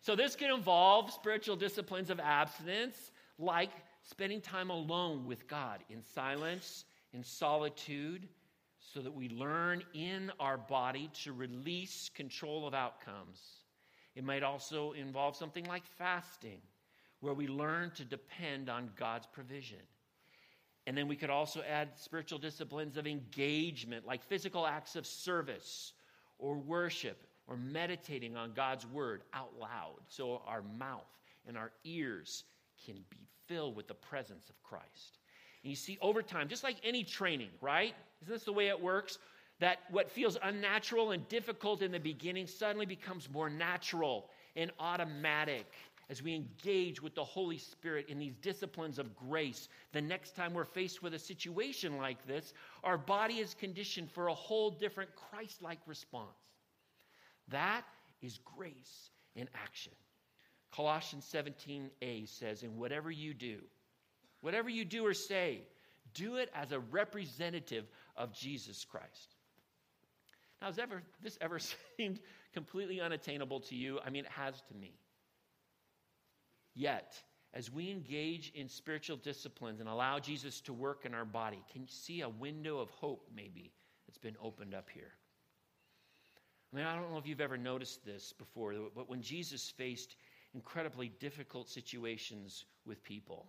so, 0.00 0.14
this 0.14 0.36
can 0.36 0.52
involve 0.52 1.10
spiritual 1.10 1.56
disciplines 1.56 2.10
of 2.10 2.20
abstinence, 2.20 3.12
like 3.38 3.70
spending 4.10 4.40
time 4.40 4.70
alone 4.70 5.24
with 5.24 5.46
God 5.46 5.78
in 5.88 6.02
silence, 6.02 6.84
in 7.14 7.22
solitude, 7.22 8.26
so 8.80 9.00
that 9.00 9.14
we 9.14 9.28
learn 9.28 9.84
in 9.94 10.32
our 10.40 10.58
body 10.58 11.08
to 11.22 11.32
release 11.32 12.10
control 12.14 12.66
of 12.66 12.74
outcomes. 12.74 13.40
It 14.16 14.24
might 14.24 14.42
also 14.42 14.92
involve 14.92 15.36
something 15.36 15.64
like 15.66 15.86
fasting, 15.86 16.58
where 17.20 17.34
we 17.34 17.46
learn 17.46 17.92
to 17.92 18.04
depend 18.04 18.68
on 18.68 18.90
God's 18.96 19.26
provision. 19.26 19.78
And 20.86 20.96
then 20.96 21.06
we 21.06 21.14
could 21.14 21.30
also 21.30 21.62
add 21.62 21.90
spiritual 21.94 22.38
disciplines 22.38 22.96
of 22.96 23.06
engagement, 23.06 24.06
like 24.06 24.24
physical 24.24 24.66
acts 24.66 24.96
of 24.96 25.06
service 25.06 25.92
or 26.38 26.56
worship 26.56 27.26
or 27.46 27.56
meditating 27.56 28.36
on 28.36 28.54
God's 28.54 28.86
word 28.86 29.22
out 29.34 29.52
loud. 29.60 30.00
So 30.08 30.42
our 30.46 30.62
mouth 30.62 31.06
and 31.46 31.56
our 31.56 31.70
ears 31.84 32.44
can 32.84 32.96
be 33.10 33.28
filled 33.50 33.74
with 33.74 33.88
the 33.88 33.94
presence 33.94 34.48
of 34.48 34.62
Christ. 34.62 35.18
And 35.64 35.70
you 35.70 35.76
see, 35.76 35.98
over 36.00 36.22
time, 36.22 36.48
just 36.48 36.62
like 36.62 36.76
any 36.84 37.02
training, 37.02 37.50
right? 37.60 37.94
Isn't 38.22 38.32
this 38.32 38.44
the 38.44 38.52
way 38.52 38.68
it 38.68 38.80
works? 38.80 39.18
That 39.58 39.80
what 39.90 40.08
feels 40.08 40.38
unnatural 40.42 41.10
and 41.10 41.28
difficult 41.28 41.82
in 41.82 41.92
the 41.92 41.98
beginning 41.98 42.46
suddenly 42.46 42.86
becomes 42.86 43.28
more 43.28 43.50
natural 43.50 44.30
and 44.56 44.70
automatic 44.78 45.66
as 46.08 46.22
we 46.22 46.34
engage 46.34 47.02
with 47.02 47.14
the 47.14 47.24
Holy 47.24 47.58
Spirit 47.58 48.06
in 48.08 48.18
these 48.18 48.36
disciplines 48.36 48.98
of 48.98 49.14
grace. 49.16 49.68
The 49.92 50.00
next 50.00 50.34
time 50.34 50.54
we're 50.54 50.64
faced 50.64 51.02
with 51.02 51.14
a 51.14 51.18
situation 51.18 51.98
like 51.98 52.26
this, 52.26 52.54
our 52.84 52.96
body 52.96 53.34
is 53.34 53.54
conditioned 53.54 54.10
for 54.10 54.28
a 54.28 54.34
whole 54.34 54.70
different 54.70 55.10
Christ 55.14 55.60
like 55.60 55.78
response. 55.86 56.28
That 57.48 57.82
is 58.22 58.38
grace 58.44 59.10
in 59.36 59.48
action. 59.54 59.92
Colossians 60.74 61.28
17a 61.32 62.28
says, 62.28 62.62
And 62.62 62.76
whatever 62.76 63.10
you 63.10 63.34
do, 63.34 63.58
whatever 64.40 64.68
you 64.68 64.84
do 64.84 65.04
or 65.06 65.14
say, 65.14 65.62
do 66.14 66.36
it 66.36 66.50
as 66.54 66.72
a 66.72 66.80
representative 66.80 67.84
of 68.16 68.32
Jesus 68.32 68.84
Christ. 68.84 69.36
Now, 70.60 70.68
has 70.68 70.78
ever, 70.78 71.02
this 71.22 71.38
ever 71.40 71.58
seemed 71.96 72.20
completely 72.52 73.00
unattainable 73.00 73.60
to 73.60 73.74
you? 73.74 73.98
I 74.04 74.10
mean, 74.10 74.24
it 74.24 74.30
has 74.32 74.60
to 74.68 74.74
me. 74.74 74.92
Yet, 76.74 77.14
as 77.52 77.70
we 77.70 77.90
engage 77.90 78.52
in 78.54 78.68
spiritual 78.68 79.16
disciplines 79.16 79.80
and 79.80 79.88
allow 79.88 80.18
Jesus 80.18 80.60
to 80.62 80.72
work 80.72 81.04
in 81.04 81.14
our 81.14 81.24
body, 81.24 81.62
can 81.72 81.82
you 81.82 81.88
see 81.88 82.20
a 82.20 82.28
window 82.28 82.78
of 82.78 82.90
hope 82.90 83.26
maybe 83.34 83.72
that's 84.06 84.18
been 84.18 84.36
opened 84.40 84.74
up 84.74 84.88
here? 84.92 85.12
I 86.72 86.76
mean, 86.76 86.86
I 86.86 86.94
don't 86.94 87.10
know 87.10 87.18
if 87.18 87.26
you've 87.26 87.40
ever 87.40 87.56
noticed 87.56 88.04
this 88.04 88.32
before, 88.32 88.72
but 88.94 89.08
when 89.08 89.20
Jesus 89.20 89.68
faced 89.68 90.14
incredibly 90.54 91.08
difficult 91.08 91.68
situations 91.68 92.64
with 92.84 93.02
people, 93.04 93.46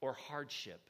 or 0.00 0.12
hardship, 0.12 0.80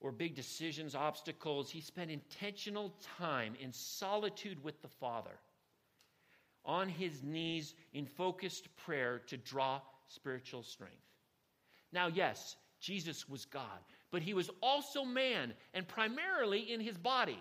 or 0.00 0.12
big 0.12 0.34
decisions, 0.34 0.94
obstacles. 0.94 1.70
He 1.70 1.80
spent 1.80 2.10
intentional 2.10 2.94
time 3.18 3.54
in 3.60 3.72
solitude 3.72 4.62
with 4.62 4.80
the 4.82 4.88
Father, 4.88 5.38
on 6.64 6.88
his 6.88 7.22
knees 7.22 7.74
in 7.92 8.06
focused 8.06 8.74
prayer 8.76 9.20
to 9.26 9.36
draw 9.36 9.80
spiritual 10.08 10.62
strength. 10.62 10.94
Now, 11.92 12.06
yes, 12.06 12.56
Jesus 12.80 13.28
was 13.28 13.44
God, 13.44 13.64
but 14.10 14.22
he 14.22 14.34
was 14.34 14.50
also 14.62 15.04
man 15.04 15.52
and 15.72 15.86
primarily 15.86 16.72
in 16.72 16.80
his 16.80 16.96
body. 16.96 17.38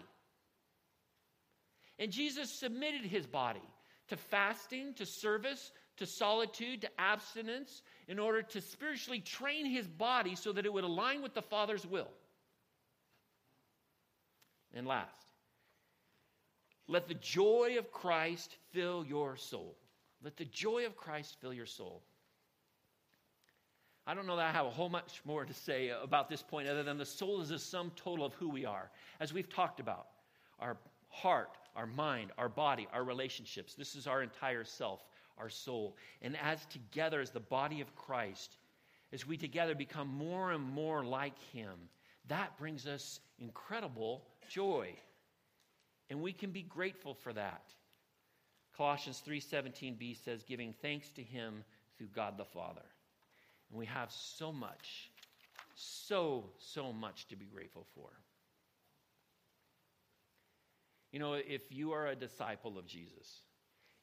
And 2.00 2.12
Jesus 2.12 2.50
submitted 2.50 3.02
his 3.06 3.26
body 3.26 3.62
to 4.10 4.18
fasting, 4.18 4.94
to 4.96 5.06
service, 5.06 5.72
to 5.98 6.06
solitude, 6.06 6.82
to 6.82 6.90
abstinence, 7.00 7.82
in 8.08 8.20
order 8.20 8.42
to 8.42 8.62
spiritually 8.62 9.20
train 9.20 9.66
his 9.66 9.88
body 9.88 10.36
so 10.36 10.52
that 10.52 10.66
it 10.66 10.74
would 10.74 10.84
align 10.84 11.22
with 11.22 11.34
the 11.34 11.42
Father's 11.42 11.86
will. 11.86 12.10
And 14.74 14.88
last, 14.88 15.28
let 16.88 17.08
the 17.08 17.14
joy 17.14 17.76
of 17.78 17.92
Christ 17.92 18.56
fill 18.72 19.06
your 19.06 19.38
soul. 19.38 19.76
Let 20.24 20.38
the 20.38 20.46
joy 20.46 20.86
of 20.86 20.96
Christ 20.96 21.38
fill 21.42 21.54
your 21.54 21.66
soul. 21.66 22.02
I 24.06 24.14
don't 24.14 24.28
know 24.28 24.36
that 24.36 24.48
I 24.48 24.52
have 24.52 24.66
a 24.66 24.72
whole 24.72 24.90
much 24.90 25.22
more 25.24 25.46
to 25.46 25.54
say 25.54 25.90
about 25.90 26.30
this 26.30 26.42
point 26.42 26.68
other 26.68 26.84
than 26.84 26.98
the 26.98 27.06
soul 27.06 27.42
is 27.42 27.52
a 27.52 27.60
sum 27.60 27.92
total 27.96 28.26
of 28.26 28.34
who 28.34 28.50
we 28.50 28.66
are. 28.66 28.92
As 29.22 29.32
we've 29.32 29.50
talked 29.50 29.80
about, 29.80 30.08
our 30.60 30.78
heart, 31.08 31.58
our 31.76 31.86
mind, 31.86 32.32
our 32.38 32.50
body, 32.50 32.88
our 32.92 33.04
relationships. 33.04 33.76
This 33.76 33.96
is 33.96 34.08
our 34.08 34.22
entire 34.22 34.64
self 34.64 35.06
our 35.38 35.50
soul. 35.50 35.96
And 36.22 36.38
as 36.38 36.66
together, 36.68 37.22
as 37.22 37.32
the 37.32 37.40
body 37.40 37.82
of 37.82 37.96
Christ, 37.96 38.58
as 39.12 39.28
we 39.28 39.38
together 39.38 39.76
become 39.76 40.08
more 40.08 40.52
and 40.52 40.64
more 40.64 41.04
like 41.04 41.38
Him, 41.52 41.74
that 42.28 42.58
brings 42.58 42.88
us 42.88 43.20
incredible 43.40 44.24
joy. 44.50 44.94
And 46.10 46.22
we 46.22 46.34
can 46.34 46.52
be 46.52 46.64
grateful 46.64 47.14
for 47.14 47.34
that. 47.34 47.64
Colossians 48.76 49.22
3:17b 49.28 50.24
says 50.24 50.44
giving 50.44 50.74
thanks 50.74 51.10
to 51.12 51.24
him 51.24 51.64
through 51.98 52.08
God 52.08 52.38
the 52.38 52.46
Father. 52.46 52.82
And 53.70 53.78
we 53.78 53.86
have 53.86 54.12
so 54.12 54.52
much 54.52 55.12
so 55.76 56.50
so 56.58 56.94
much 56.94 57.28
to 57.28 57.36
be 57.36 57.46
grateful 57.46 57.86
for. 57.96 58.10
You 61.12 61.20
know, 61.20 61.34
if 61.34 61.72
you 61.72 61.92
are 61.92 62.08
a 62.08 62.16
disciple 62.16 62.78
of 62.78 62.88
Jesus, 62.88 63.42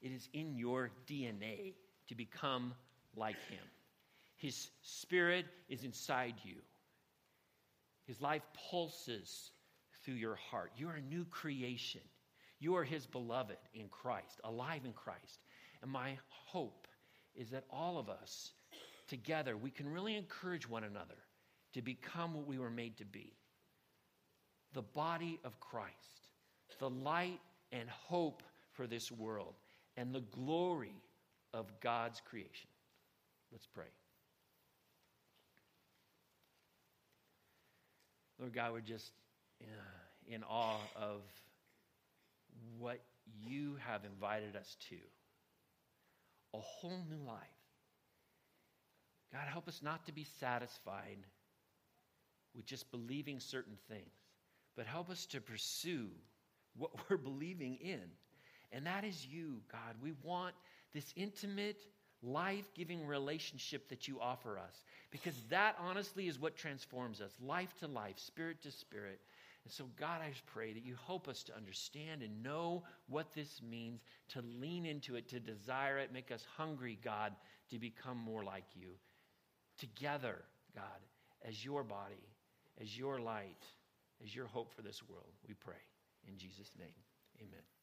it 0.00 0.12
is 0.12 0.28
in 0.32 0.56
your 0.56 0.90
DNA 1.08 1.74
to 2.08 2.14
become 2.14 2.74
like 3.16 3.36
him. 3.48 3.64
His 4.36 4.70
spirit 4.82 5.46
is 5.68 5.84
inside 5.84 6.34
you. 6.42 6.56
His 8.06 8.20
life 8.20 8.42
pulses 8.70 9.50
through 10.04 10.14
your 10.14 10.36
heart. 10.36 10.72
You 10.76 10.88
are 10.88 10.94
a 10.94 11.02
new 11.02 11.24
creation. 11.26 12.00
You 12.58 12.74
are 12.76 12.84
his 12.84 13.06
beloved 13.06 13.56
in 13.74 13.88
Christ, 13.88 14.40
alive 14.44 14.82
in 14.84 14.92
Christ. 14.92 15.40
And 15.82 15.90
my 15.90 16.18
hope 16.28 16.86
is 17.34 17.50
that 17.50 17.64
all 17.70 17.98
of 17.98 18.08
us 18.08 18.52
together, 19.08 19.56
we 19.56 19.70
can 19.70 19.88
really 19.88 20.16
encourage 20.16 20.68
one 20.68 20.84
another 20.84 21.16
to 21.74 21.82
become 21.82 22.34
what 22.34 22.46
we 22.46 22.58
were 22.58 22.70
made 22.70 22.96
to 22.98 23.04
be 23.04 23.32
the 24.72 24.82
body 24.82 25.40
of 25.44 25.58
Christ, 25.58 26.28
the 26.78 26.90
light 26.90 27.40
and 27.72 27.88
hope 27.88 28.42
for 28.72 28.86
this 28.86 29.10
world, 29.10 29.54
and 29.96 30.14
the 30.14 30.20
glory 30.20 30.94
of 31.52 31.66
God's 31.80 32.20
creation. 32.20 32.68
Let's 33.52 33.66
pray. 33.66 33.84
Lord 38.38 38.54
God, 38.54 38.72
we're 38.72 38.80
just 38.80 39.12
uh, 39.62 39.66
in 40.26 40.42
awe 40.44 40.80
of 40.96 41.20
what 42.78 43.00
you 43.46 43.76
have 43.86 44.04
invited 44.04 44.56
us 44.56 44.76
to 44.88 44.96
a 46.54 46.58
whole 46.58 47.04
new 47.08 47.22
life. 47.26 47.38
God, 49.32 49.46
help 49.46 49.68
us 49.68 49.80
not 49.82 50.06
to 50.06 50.12
be 50.12 50.24
satisfied 50.40 51.18
with 52.56 52.66
just 52.66 52.90
believing 52.90 53.38
certain 53.38 53.76
things, 53.88 54.10
but 54.76 54.86
help 54.86 55.10
us 55.10 55.26
to 55.26 55.40
pursue 55.40 56.08
what 56.76 56.90
we're 57.10 57.16
believing 57.16 57.76
in. 57.76 58.00
And 58.72 58.86
that 58.86 59.04
is 59.04 59.26
you, 59.26 59.60
God. 59.70 59.96
We 60.02 60.12
want 60.22 60.54
this 60.92 61.12
intimate, 61.16 61.86
life 62.22 62.72
giving 62.74 63.06
relationship 63.06 63.88
that 63.88 64.06
you 64.06 64.20
offer 64.20 64.58
us 64.58 64.84
because 65.10 65.34
that 65.48 65.76
honestly 65.80 66.28
is 66.28 66.38
what 66.38 66.56
transforms 66.56 67.20
us 67.20 67.32
life 67.42 67.74
to 67.80 67.86
life, 67.86 68.18
spirit 68.18 68.62
to 68.62 68.70
spirit. 68.70 69.20
And 69.64 69.72
so, 69.72 69.84
God, 69.98 70.20
I 70.24 70.30
just 70.30 70.46
pray 70.46 70.72
that 70.72 70.84
you 70.84 70.94
help 71.06 71.28
us 71.28 71.42
to 71.44 71.56
understand 71.56 72.22
and 72.22 72.42
know 72.42 72.82
what 73.08 73.34
this 73.34 73.60
means, 73.62 74.00
to 74.30 74.42
lean 74.60 74.86
into 74.86 75.16
it, 75.16 75.28
to 75.28 75.40
desire 75.40 75.98
it, 75.98 76.12
make 76.12 76.30
us 76.30 76.46
hungry, 76.56 76.98
God, 77.02 77.34
to 77.70 77.78
become 77.78 78.16
more 78.16 78.42
like 78.42 78.64
you. 78.74 78.92
Together, 79.78 80.36
God, 80.74 80.84
as 81.46 81.64
your 81.64 81.82
body, 81.82 82.28
as 82.80 82.96
your 82.96 83.18
light, 83.18 83.64
as 84.22 84.34
your 84.34 84.46
hope 84.46 84.72
for 84.74 84.82
this 84.82 85.02
world, 85.08 85.32
we 85.46 85.54
pray. 85.54 85.74
In 86.26 86.38
Jesus' 86.38 86.70
name, 86.78 86.88
amen. 87.40 87.79